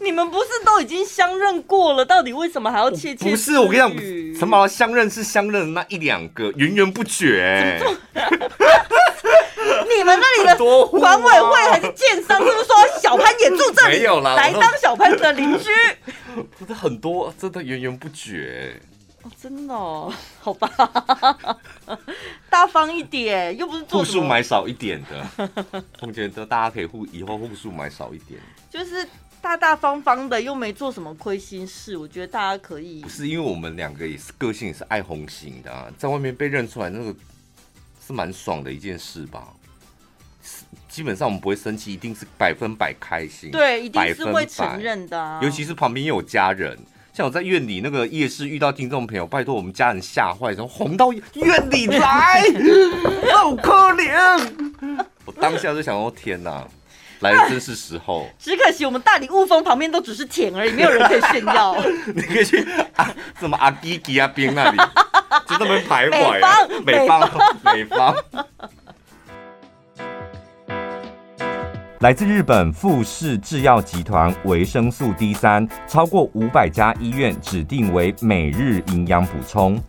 [0.00, 2.04] 你们不是都已经相认过了？
[2.04, 3.30] 到底为什么还要窃窃？
[3.30, 7.80] 不是，我跟你讲，陈宝相认是相认的那一两个，源源不绝。
[9.96, 10.56] 你们那里的
[10.88, 13.98] 管委会还是建商，是不是说小潘也住这里？
[13.98, 15.70] 没有啦，来当小潘的邻居。
[16.58, 18.78] 真的很多，真的源源不绝。
[19.24, 20.68] 哦，真的哦， 好吧，
[22.50, 28.38] 大方一点，又不是做户数买少一点的， 我觉得大家可以户以后户数买少一点，
[28.70, 29.08] 就是
[29.40, 33.00] 大大方方的，又没做什么亏心事，我觉得大家可以。
[33.00, 37.14] 不是因为我们两个也是个性也是爱红型的啊，在外面被认出来，那个
[38.06, 39.48] 是蛮爽的一件事吧？
[40.86, 46.78] 基本上我们不会生气，一定是百分百开心，对，一定是会承认的啊，尤其是旁边又有家人。
[47.14, 52.42] 像我在院里那个夜市遇到听众朋友，拜托我们家人吓坏，然后红到院里来，
[53.32, 54.50] 好可怜。
[55.24, 56.66] 我当下就想说：天哪，
[57.20, 58.28] 来的真是时候。
[58.36, 61.76] 只可惜我们大理雾峰旁边都只是舔而已，没有人可以炫耀。
[62.12, 64.76] 你可以去啊，什么阿基吉阿边那里，
[65.46, 66.32] 就那边徘徊。
[66.32, 67.30] 美方，美方，
[67.76, 68.16] 美方。
[72.04, 79.82] 来自日本富士制药集团维生素 D 三，超过五百家医院指定为每日营养补充。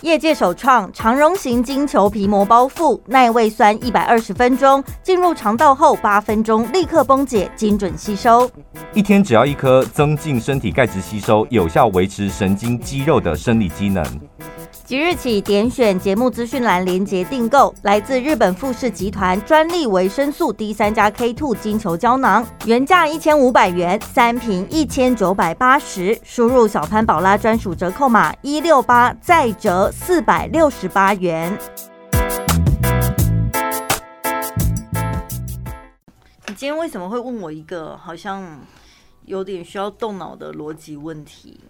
[0.00, 8.50] 业界首创长溶型金球皮膜包覆，耐胃酸一百二十分钟，进入肠道后八分钟立刻崩解，精准吸收。
[8.94, 14.02] 一天只要一颗，增进身体钙质吸收，有效维持神经肌肉的生理机能。
[14.88, 31.54] 即日起点选节目资讯栏连结订购，来自日本富士集团专利维生素 D 三加 K two 金球胶囊，原价一千五百元，三瓶一千九百八十，输入小潘宝拉专属折扣码一六八，再折四百六十八元。
[36.46, 38.58] 你今天为什么会问我一个好像
[39.26, 41.60] 有点需要动脑的逻辑问题？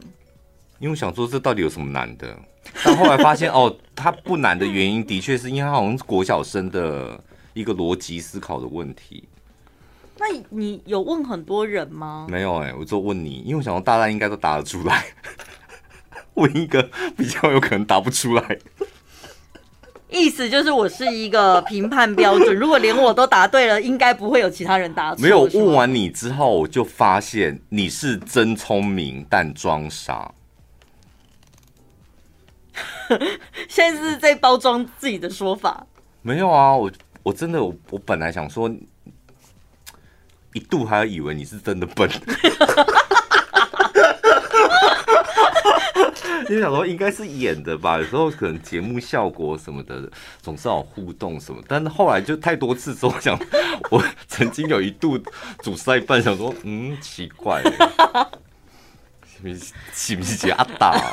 [0.79, 2.39] 因为我想说，这到底有什么难的？
[2.85, 7.19] 但后来发现，哦，他不难的原因，的确是因为他好像是国小生的
[7.55, 9.29] 一个逻辑思考的问题。
[10.19, 12.27] 那你有问很多人吗？
[12.29, 15.05] 没有哎、欸，我就问你，因为我想说大家应该都答得出来。
[16.35, 18.59] 问一个比较有可能答不出来。
[20.11, 25.23] 意思就是我是一个评判标准，如果连我都答对了，应该不会有其他人答错。
[25.23, 30.33] 没有问完你之后，我就发现你是真聪明，但装傻。
[33.69, 35.87] 现在是在包装自己的说法。
[36.23, 36.91] 没有啊，我
[37.23, 38.71] 我真的我我本来想说，
[40.53, 42.11] 一度还以为你是真的笨。
[46.49, 50.11] 因为想说应该是演的吧，有时候可能节目效果什么的
[50.41, 53.39] 总是好互动什么，但是后来就太多次之后，想
[53.91, 55.19] 我曾经有一度
[55.63, 57.63] 主持一半，想说嗯奇怪。
[59.95, 60.95] 是不是叫阿达？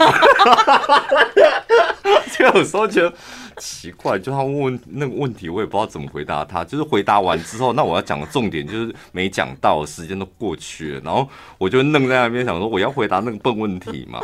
[2.37, 3.13] 就有时候觉得
[3.57, 6.65] 奇怪，就他问那个问题，我也不知道怎么回答他。
[6.65, 14.19] 就是回答完之后，那我要讲的重点就是没讲到，时间都过去了，然后我就愣在那边想说，我要回答那个笨问题嘛？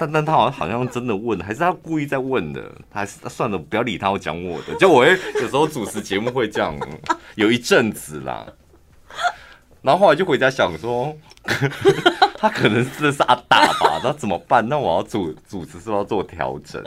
[0.00, 2.72] 但但他好像好像真的问，还是他故意在问的？
[2.90, 4.74] 还是算了，不要理他，我讲我的。
[4.76, 6.76] 就我会有时候主持节目会这样，
[7.36, 8.46] 有一阵子啦。
[9.82, 11.16] 然后后来就回家想说。
[12.40, 14.00] 他可能真的是阿达吧？
[14.04, 14.66] 那怎么办？
[14.68, 16.80] 那我要组 组织是不是要做调整？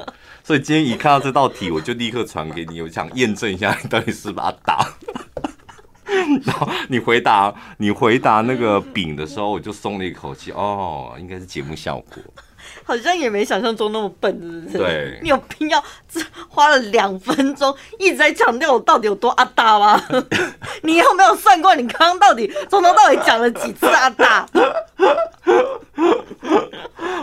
[0.43, 4.87] 所以今天一看到这道题，我就立刻传给你，我想验证一下你到底是不是阿达。
[6.45, 10.51] 然后你回答你回答那个饼的时候，我就松了一口气。
[10.51, 12.23] 哦，应该是节目效果。
[12.83, 14.31] 好像也没想象中那么笨，
[14.71, 14.89] 是不是？
[14.89, 20.01] 对，你有必要这花了两分钟一直在强调我到底有多阿大吗？
[20.83, 24.47] 你有没有算过你刚刚到底从头到尾讲了几次阿大？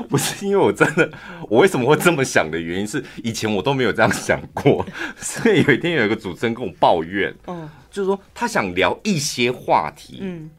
[0.09, 1.11] 不是因为我真的，
[1.49, 4.87] 我为什么会这么想的原因是，以前我都没有这样想过。
[5.21, 10.51] 所以有一天有一个主持人跟我抱怨，嗯，就是说他想聊一些话题，嗯，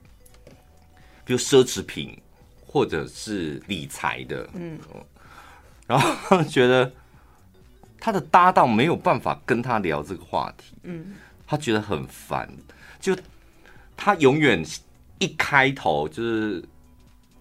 [1.25, 2.15] 比如奢侈品。
[2.71, 4.77] 或者是理财的，嗯，
[5.87, 6.91] 然后觉得
[7.99, 11.15] 他的搭档没有办法跟他聊这个话题，嗯，
[11.47, 12.47] 他觉得很烦，
[12.99, 13.17] 就
[13.97, 14.63] 他永远
[15.17, 16.63] 一开头就是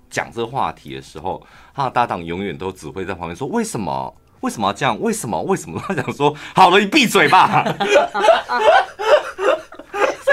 [0.09, 4.16] 讲这个话题的时候，他的搭档永远都只会在旁边说：“为什么？
[4.41, 4.99] 为什么要这样？
[4.99, 5.43] 为什么？
[5.43, 7.62] 为什么？”他想说：“好了，你闭嘴吧。”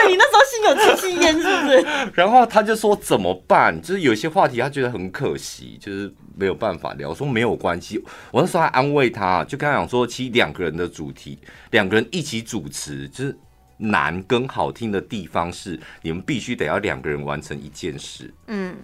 [0.08, 2.12] 你那时候心有戚戚焉，是不是？
[2.14, 3.80] 然后他就说怎么办？
[3.82, 7.10] 就是有些话题他觉得很可惜，就是没有办法聊。
[7.10, 8.02] 我说没有关系，
[8.32, 11.38] 我那时候还安慰他，就跟他讲说，其实两个人的主题，
[11.72, 13.38] 两个人一起主持，就是
[13.78, 18.34] 难跟好听的地方是，你们必须得要两个人完成一件事。
[18.48, 18.76] 嗯，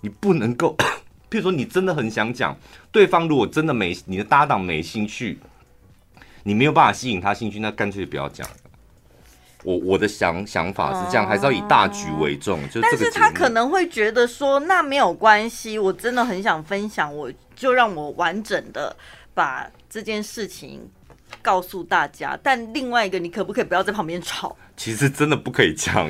[0.00, 0.74] 你不能够，
[1.30, 2.56] 譬如说你真的很想讲，
[2.90, 5.38] 对方如果真的没你的搭档没兴趣，
[6.42, 8.48] 你没有办法吸引他兴趣，那干脆不要讲。
[9.62, 12.60] 我我的想想法是这样，还是要以大局为重。
[12.70, 18.94] 就但是他可能会觉得说，那没有关系，我真的很想分享，我就让我完整的
[19.34, 20.80] 把这件事情
[21.42, 22.38] 告诉大家。
[22.42, 24.56] 但另外一个，你可不可以不要在旁边吵？
[24.76, 26.08] 其实真的不可以这样，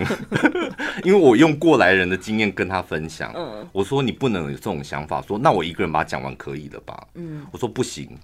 [1.03, 3.32] 因为我用过来人的经验跟他分享。
[3.34, 7.05] 嗯，我说你不能有这种想法，说那我一个人把它讲完可以了吧？
[7.14, 8.16] 嗯，我说不行。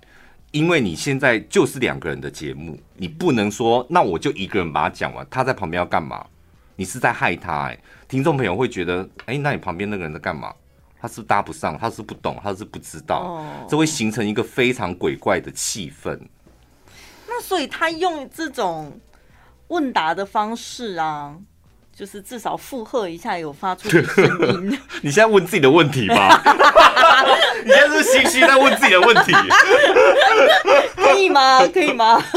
[0.53, 6.25] 因为你现在就是两个人的节目，你不能说那我就一个人把它讲完，他在旁边要干嘛？
[6.77, 7.81] 你是在害他哎、欸！
[8.07, 10.55] 听众朋友会觉得，哎、欸，那你旁边那个人在干嘛？
[11.01, 16.19] 他是搭不上，他是不懂，他是不知道，哦、这会形成一个非常鬼怪的气氛。
[17.27, 19.01] 那所以他用这种
[19.69, 21.37] 问答的方式啊。
[21.97, 24.03] 就是至少附和一下，有发出声
[24.71, 24.79] 音。
[25.01, 26.43] 你现在问自己的问题吧？
[27.65, 29.33] 你现在是心虚在问自己的问题？
[30.95, 31.67] 可以吗？
[31.69, 32.23] 可以吗？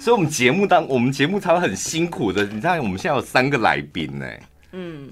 [0.00, 2.42] 所以，我们节目当我们节目才会很辛苦的。
[2.46, 4.26] 你看，我们现在有三个来宾呢。
[4.72, 5.10] 嗯，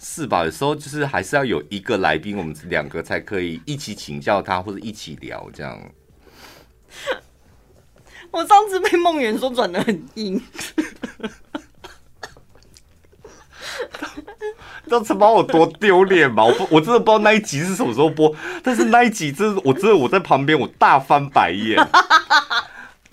[0.00, 0.44] 是吧？
[0.44, 5.80] 有时候就是还是要有一个来宾，我们两个才可以一起请教他，或者一起聊这样。
[8.36, 10.38] 我上次被梦圆说转的很硬，
[14.86, 16.44] 这次把我多丢脸吧！
[16.44, 18.30] 我不，我真的不知道那一集是什么时候播，
[18.62, 21.78] 但是那一集真，我真的我在旁边，我大翻白眼。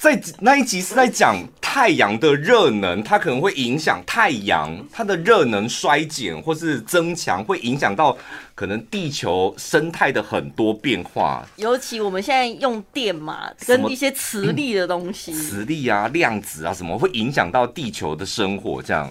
[0.04, 8.18] 在那一集是在讲太阳的热能，它可能会影响太阳它的热能衰减或是增强，会影响到
[8.54, 11.48] 可能地球生态的很多变化。
[11.56, 19.10] 尤其我们现在用电嘛，跟一些磁力的东西，磁力啊、量子啊什么，会影响到地球的生活这样。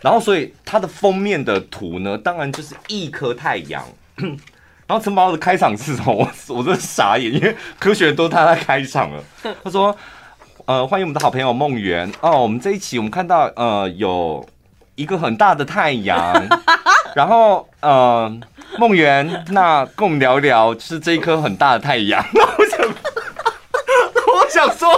[0.00, 3.84] 然后，所以它的封面的图呢，当然就是一颗太阳。
[4.88, 6.12] 然后城堡的开场是什么？
[6.12, 9.22] 我我真的傻眼，因为科学人都他在开场了。
[9.62, 9.96] 他说。
[10.66, 12.42] 呃，欢迎我们的好朋友梦圆哦。
[12.42, 14.44] 我们这一期我们看到呃有
[14.96, 16.18] 一个很大的太阳，
[17.14, 18.36] 然后呃
[18.76, 22.20] 梦圆，那跟我们聊一聊，就是这一颗很大的太阳。
[22.34, 24.90] 那 我想，我想说，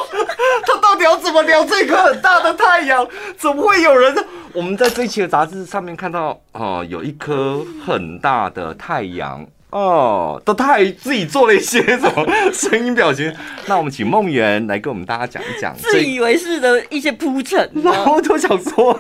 [0.67, 3.07] 他到底要怎么聊这颗很大的太阳？
[3.37, 4.17] 怎么会有人？
[4.55, 9.47] 我们在这一期的杂志上面看到，哦、呃，有一颗很大的太阳。
[9.71, 13.31] 哦，都他还自己做了一些什么声音表情？
[13.67, 17.71] 那我们请梦圆来跟我们大家讲一讲自以为是的一些铺陈。
[17.85, 18.99] 然后就想说，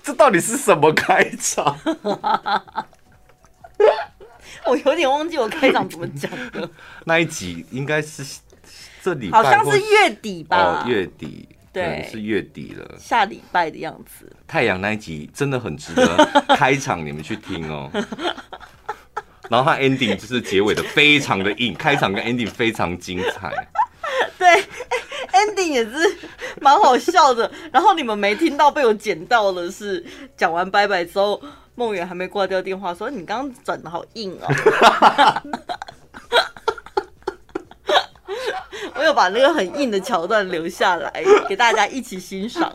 [0.00, 1.76] 这到底是什么开场？
[4.66, 6.70] 我有点忘记我开场怎么讲的。
[7.04, 8.22] 那一集应该是
[9.02, 10.84] 这礼拜，好像是月底吧？
[10.84, 14.30] 哦，月底，对，是月底了，下礼拜的样子。
[14.46, 17.90] 太阳那一集真的很值得开场，你们去听哦。
[19.48, 23.52] 然后他 ending 就是结尾的非常的硬，开场跟 ending 非常精彩。
[24.38, 24.64] 对
[25.32, 25.90] ，ending 也是
[26.60, 27.50] 蛮好笑的。
[27.72, 30.04] 然后你们没听到被我剪到的是
[30.36, 31.42] 讲完拜拜之后，
[31.74, 34.48] 梦圆还没挂掉电话，说你刚刚转的好硬哦。
[38.94, 42.72] 我有把那个很硬的桥段留下来给大家一起欣赏。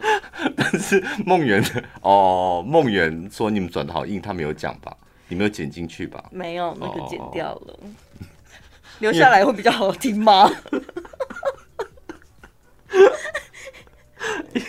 [0.56, 1.64] 但是梦圆
[2.02, 4.96] 哦，梦圆说你们转的好硬，他没有讲吧？
[5.28, 6.24] 你没有剪进去吧？
[6.32, 7.80] 没有，那个剪掉了。
[7.82, 7.90] Oh.
[9.00, 10.50] 留下来会比较好听吗？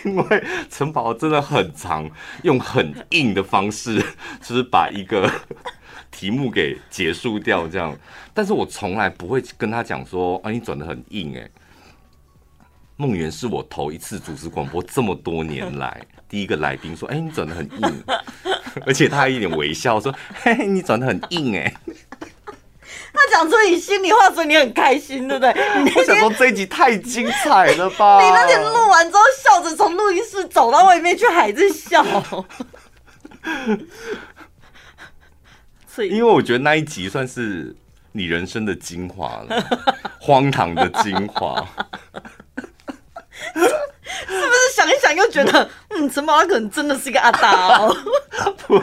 [0.03, 2.09] 因为城堡真的很长，
[2.43, 4.03] 用很硬的方式，
[4.41, 5.31] 就是把一个
[6.11, 7.95] 题目给结束掉，这样。
[8.33, 11.49] 但是我从来不会跟他讲说：“啊，你转的很硬。”哎，
[12.97, 18.03] 梦圆是我头一次主持广播这么多年来 第一个来宾说：“哎，你转得很硬。”
[18.85, 21.73] 而且他还一点微笑说：“嘿 嘿，你转得很硬哎。”
[23.13, 25.51] 他讲出你心里话，所以你很开心，对不对？
[25.95, 28.21] 我想说这一集太精彩了吧！
[28.21, 32.03] 你那天录完之后，笑着从录音室走到外面去，还在笑。
[35.87, 37.73] 所以，因为我觉得那一集算是
[38.11, 39.63] 你人生的精华了，
[40.19, 41.65] 荒唐的精华。
[44.85, 47.95] 想一想又觉得，嗯，陈宝他可能真的是一个阿达哦？
[48.67, 48.79] 不，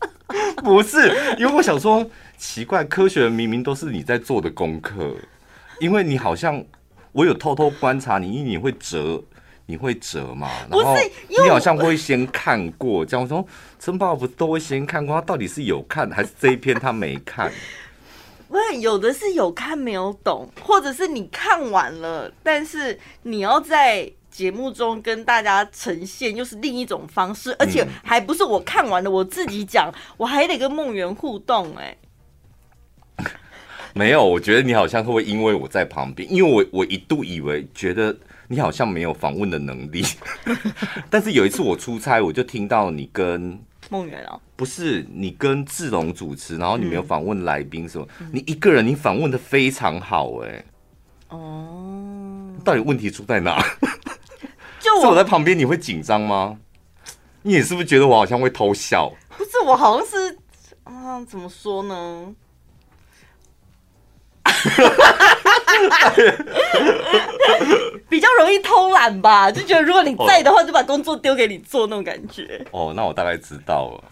[0.62, 2.04] 不是，因为我想说，
[2.38, 5.14] 奇怪，科学明明都是你在做的功课，
[5.80, 6.64] 因为你好像
[7.12, 9.22] 我有偷偷观察你，因为你会折
[9.66, 10.48] 你会折嘛？
[10.70, 10.96] 然后
[11.28, 13.46] 你好像会先看过，这样我说
[13.78, 17.52] 陈宝不都会先看过，他到底是有看还是这一篇他没看？
[18.48, 31.98] 不是，有的是有看没有懂，或者是你看完了，但是你要在节目中跟大家呈现，又是另一种方式，而且还不是我看完了我自己讲，我还得跟梦圆互动哎、欸。
[33.94, 38.16] 没有，我觉得你好像会因为我在旁边，因为我我一度以为觉得
[38.48, 40.02] 你好像没有访问的能力，
[41.10, 43.60] 但是有一次我出差，我就听到你跟。
[43.90, 48.08] 梦圆哦，不是你跟志龙主持，然后你没有访问来宾什么？
[48.20, 50.64] 嗯、你一个人你访问的非常好哎、欸。
[51.28, 53.62] 哦，到底问题出在哪？
[55.00, 56.58] 就我，我在旁边，你会紧张吗？
[57.42, 59.12] 你也是不是觉得我好像会偷笑？
[59.36, 60.38] 不是，我好像是
[60.84, 62.34] 啊，怎么说呢？
[68.08, 72.64] 比较容易偷懒吧，就觉得如果你在的话，就把工作丢给你做那种感觉。
[72.70, 74.04] 哦，那我大概知道了。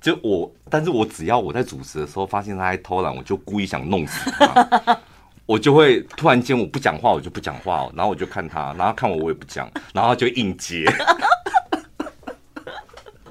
[0.00, 5.00] 就我，但是我只要我在主持的时候发现他在偷懒，我就故意想弄死他。
[5.46, 10.84] 我就会突然间我不讲话，我就不讲话，然后我就看他，然后看我我也不讲， 然后他就硬接。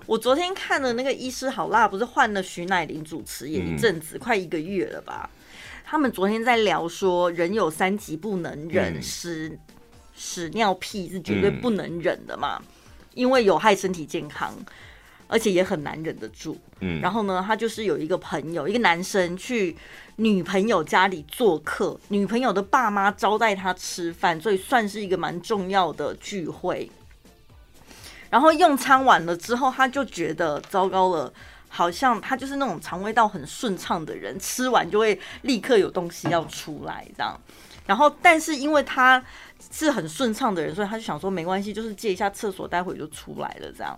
[0.08, 5.30] 我昨天看的那个《医师好辣》，不是换了徐乃麟主持也一阵子，嗯、快一个月了吧？
[5.84, 9.60] 他们昨天在聊说，人有三急不能忍，屎、嗯、
[10.16, 12.66] 屎尿屁是绝对不能忍的嘛，嗯、
[13.16, 14.54] 因为有害身体健康，
[15.28, 16.58] 而且也很难忍得住。
[16.80, 19.76] 嗯，然后呢，他就是有一个朋友，一个男生去
[20.18, 26.90] 女朋友家里做客，女朋友的爸妈招待他吃饭，所以算是一个蛮重要的聚会。
[28.30, 31.32] 然后用餐完了之后，他就觉得糟糕了。
[31.68, 37.38] 好像他就是那种肠胃道很顺畅的人，吃完就会立刻有东西要出来这样。
[37.86, 39.22] 然后，但是因为他
[39.74, 43.94] 是很顺畅的人，所以他就想说没关系，就是借一下厕所，待会就出来了这样。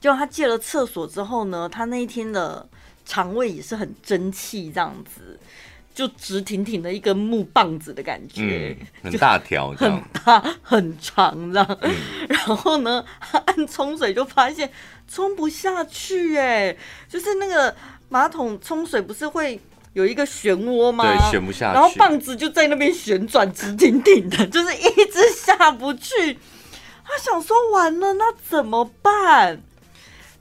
[0.00, 2.68] 结果他借了厕所之后呢，他那一天的
[3.04, 5.38] 肠胃也是很争气这样子。
[5.94, 11.78] 就直挺挺的一根木棒子的感觉，嗯、 很大条，很大很长这样。
[11.80, 11.92] 嗯、
[12.28, 14.70] 然后呢，他按冲水就发现
[15.08, 16.76] 冲不下去，哎，
[17.08, 17.74] 就是那个
[18.08, 19.60] 马桶冲水不是会
[19.94, 21.04] 有一个漩涡吗？
[21.04, 21.74] 对，旋不下去。
[21.74, 26.38] 然后棒子就在那边旋转，直挺挺的，就是一直下不去。
[27.04, 29.60] 他想说完了，那怎么办？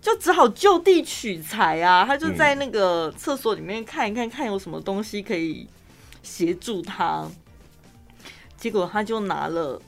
[0.02, 5.68] 就只好就地取材啊，他就在那个厕所里面看一看，看有什么东西可以
[6.24, 7.28] 协助他。
[8.56, 9.80] 结果他就拿了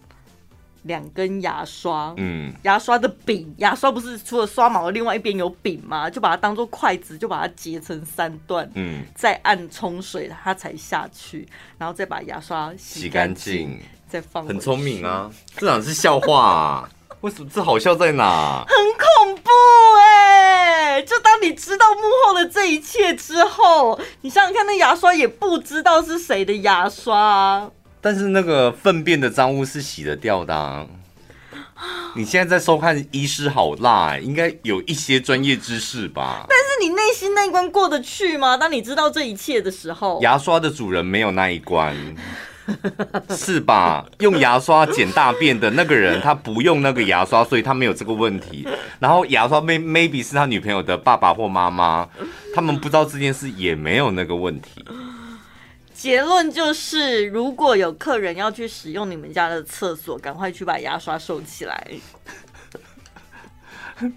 [0.84, 6.10] 两根牙刷，嗯，牙刷的柄，牙刷不是除了刷毛的另外一边有柄吗？
[6.10, 11.47] 就把它当做筷子，就把它截成三段，嗯，再按冲水，它才下去，
[11.78, 14.45] 然后再把牙刷洗干净，再放。
[14.45, 16.89] 很聪明啊，这哪是笑话啊？
[17.22, 18.63] 为什么这好笑在哪？
[18.65, 19.49] 很恐怖
[19.99, 21.03] 哎、欸！
[21.03, 27.70] 就当你知道幕后的这一切之后，你想想看，那牙刷也不知道是谁的牙刷。
[27.99, 30.86] 但是那个粪便的脏污是洗得掉的、啊。
[32.15, 36.45] 你现在在收看《医师好辣》，应该有一些专业知识吧？
[36.47, 38.55] 但是你内心那一关过得去吗？
[38.57, 41.95] 当你知道这一切的时候，牙刷的主人没有那一关。
[43.36, 44.05] 是吧？
[44.20, 48.67] 用牙刷捡大便的那个人，他不用那个牙刷，所以他没有这个问题。
[48.99, 52.07] 然后牙刷 may maybe 是他女朋友的爸爸或妈妈，
[52.53, 54.86] 他们不知道这件事，也没有那个问题。
[55.93, 61.88] 结论就是，如果有客人要去使用你们家的厕所，赶快去把牙刷收起来。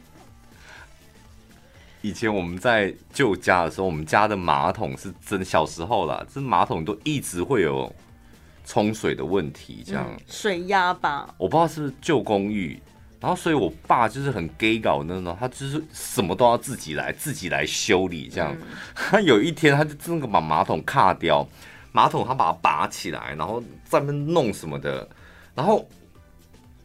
[2.03, 7.95] 以前我们在旧家的时候，我们家的马桶是真小时候啦，这马桶都一直会有。
[8.65, 12.81] 冲水的问题，这样、嗯、水压吧，我不知道是不是旧公寓，
[13.21, 18.57] 然后所以我爸就是很 gay 搞那种，他就是什么都要自己来，自己来修理这样。
[18.61, 21.47] 嗯、他有一天他就真的把马桶卡掉，
[21.93, 25.09] 马桶他把它拔起来，然后在那弄什么的，
[25.55, 25.87] 然后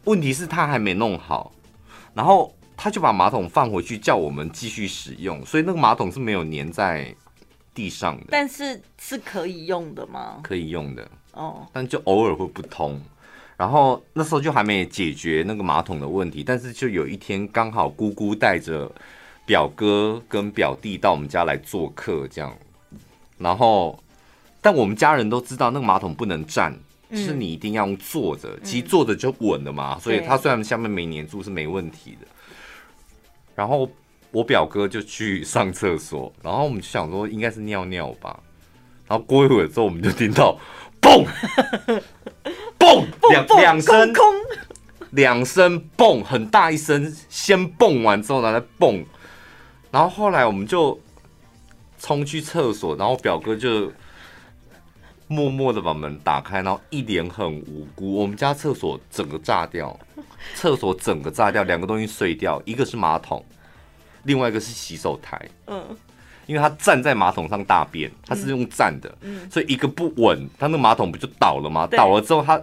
[0.05, 1.51] 问题是他还没弄好，
[2.13, 7.15] 然后他就把马桶放回去，叫我们继续使用，所以那个马桶是没有粘在
[7.73, 10.39] 地上的，但是是可以用的吗？
[10.43, 11.07] 可以用的。
[11.37, 12.99] 哦，但就偶尔会不通，
[13.55, 18.91] 然后那时候就还没解决那个马桶的问题，但是就有一天刚好姑姑带着
[19.45, 22.53] 表哥跟表弟到我们家来做客，这样，
[23.37, 23.97] 然后
[24.61, 26.77] 但我们家人都知道那个马桶不能站，
[27.09, 32.27] 嗯、是你一定要坐着，其实坐着就稳了嘛，嗯、所以它虽然下面没粘住是没问题的。
[33.55, 33.89] 然后
[34.31, 38.39] 我表哥就去上厕所，然后我们就想说应该是尿尿吧，
[39.07, 40.57] 然后过一会儿之后我们就听到。
[40.99, 41.25] 嘣！
[42.79, 43.05] 嘣！
[43.21, 44.13] 不两两声
[45.11, 49.05] 两声蹦，很大一声，先蹦完之后呢再蹦，
[49.91, 50.99] 然后后来我们就
[51.99, 53.91] 冲去厕所，然后表哥就
[55.27, 58.15] 默默的把门打开，然后一脸很无辜。
[58.15, 59.97] 我们家厕所整个炸掉，
[60.55, 63.45] 厕所整个炸掉，两个东西碎掉，一个是马桶，
[64.23, 65.49] 另外一个是洗手台。
[65.67, 65.97] 嗯，
[66.47, 71.85] 因为他站在马桶上大便，他是用站的，嗯，所以一个不稳，他那马桶不就倒了吗？
[71.91, 72.59] 倒了之后他。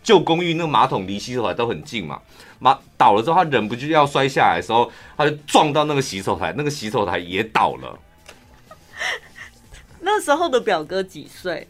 [0.00, 2.18] 旧公寓那个马桶离洗手台都很近嘛，
[2.60, 7.98] 马倒了之后，他人不就要摔下来的时候，他就撞到那个洗手台，那个洗手台也倒了。
[10.00, 11.68] 那时候的表哥几岁？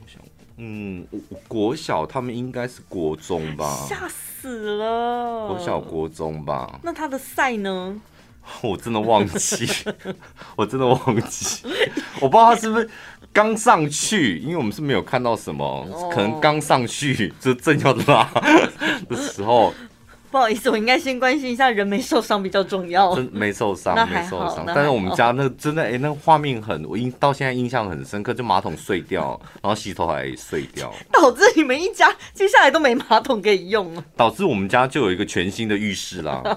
[0.00, 0.22] 我想，
[0.58, 1.04] 嗯，
[1.48, 3.86] 国小他们应该是国中吧？
[3.88, 5.48] 吓死了！
[5.48, 6.78] 国小国中吧？
[6.84, 8.00] 那他的赛呢？
[8.62, 9.68] 我真的忘记，
[10.56, 11.66] 我真的忘记，
[12.20, 12.88] 我不知道他是不是。
[13.32, 18.26] 刚上去，因为我们是没有看到什么，哦、可能刚上去就正要拉
[19.08, 19.74] 的时候。
[20.30, 23.14] 不好意思，我应该先关心一下人没受伤比较重要。
[23.14, 24.64] 真没受伤，没受伤。
[24.66, 34.04] 但是我们家那真的，哎、欸，那画面很，我印到现在印象很深刻，就马桶碎掉， 然后洗头还碎掉，导致你们一家接下来都没马桶可以用了。
[34.16, 36.42] 导致我们家就有一个全新的浴室啦。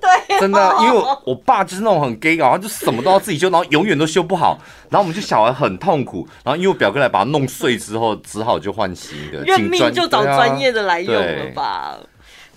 [0.00, 11.98] 对，真的，因为我我爸就是那种很 gay 啊，他就什么都要自己修，然后永远都修不好，然后我们就小孩很痛苦，然后因为我表哥来把它弄碎之后，只好就换新的，认命就找专业的来用了吧。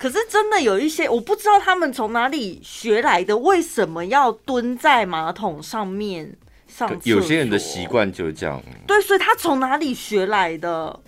[0.02, 6.36] 可是真的有一些，我不知道他们从哪里学来的，为什么要蹲在马桶上面
[6.66, 7.02] 上厕所？
[7.04, 8.60] 有些人的习惯就是这样。
[8.84, 10.98] 对，所以他从哪里学来的？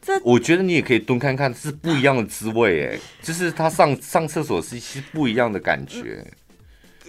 [0.00, 6.26] 这我觉得你也可以蹲看看，是不一样的滋味哎，就是他上上厕所是是不一样的感觉。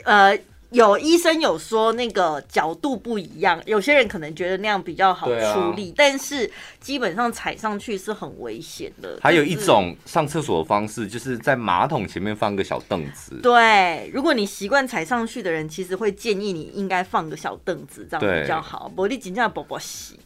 [0.04, 0.38] 呃，
[0.76, 6.52] 有医生有说那个角度不一样，有些人可能觉得那样比较好处理，啊、但是
[6.82, 9.18] 基本上踩上去是很危险的。
[9.22, 13.40] 还有一种上厕所的方式，就是在马桶前面放个小凳子。
[13.42, 18.92] 对，如果你习惯踩上去的人，其实会建议你应该放个小凳子，这样比较好。
[18.94, 20.20] 玻璃紧张的宝宝洗。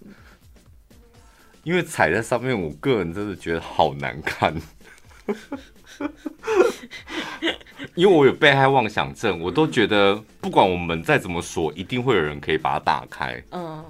[1.64, 4.56] 因为踩在上面，我个人真的觉得好难看。
[7.96, 13.42] 因为我有被害妄想症，我都觉得不管我们再怎么说，一定会有人可以把它打开。
[13.52, 13.84] 嗯，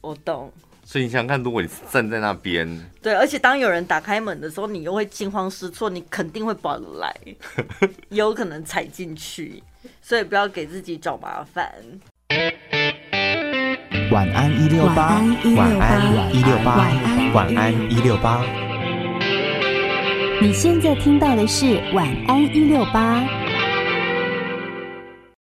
[0.00, 0.52] 我懂。
[0.86, 2.68] 所以你想想看，如果你站在那边，
[3.00, 7.14] 对，而且当有人打开门的时候，你又会惊慌失措，你肯定会跑来，
[8.10, 9.62] 有可能踩进去，
[10.02, 11.72] 所以不要给自己找麻烦。
[14.10, 15.22] 晚安一六八，
[15.56, 16.86] 晚安一六八，
[17.32, 18.44] 晚安一六八。
[20.44, 23.43] 你现在听到的是晚安一六八。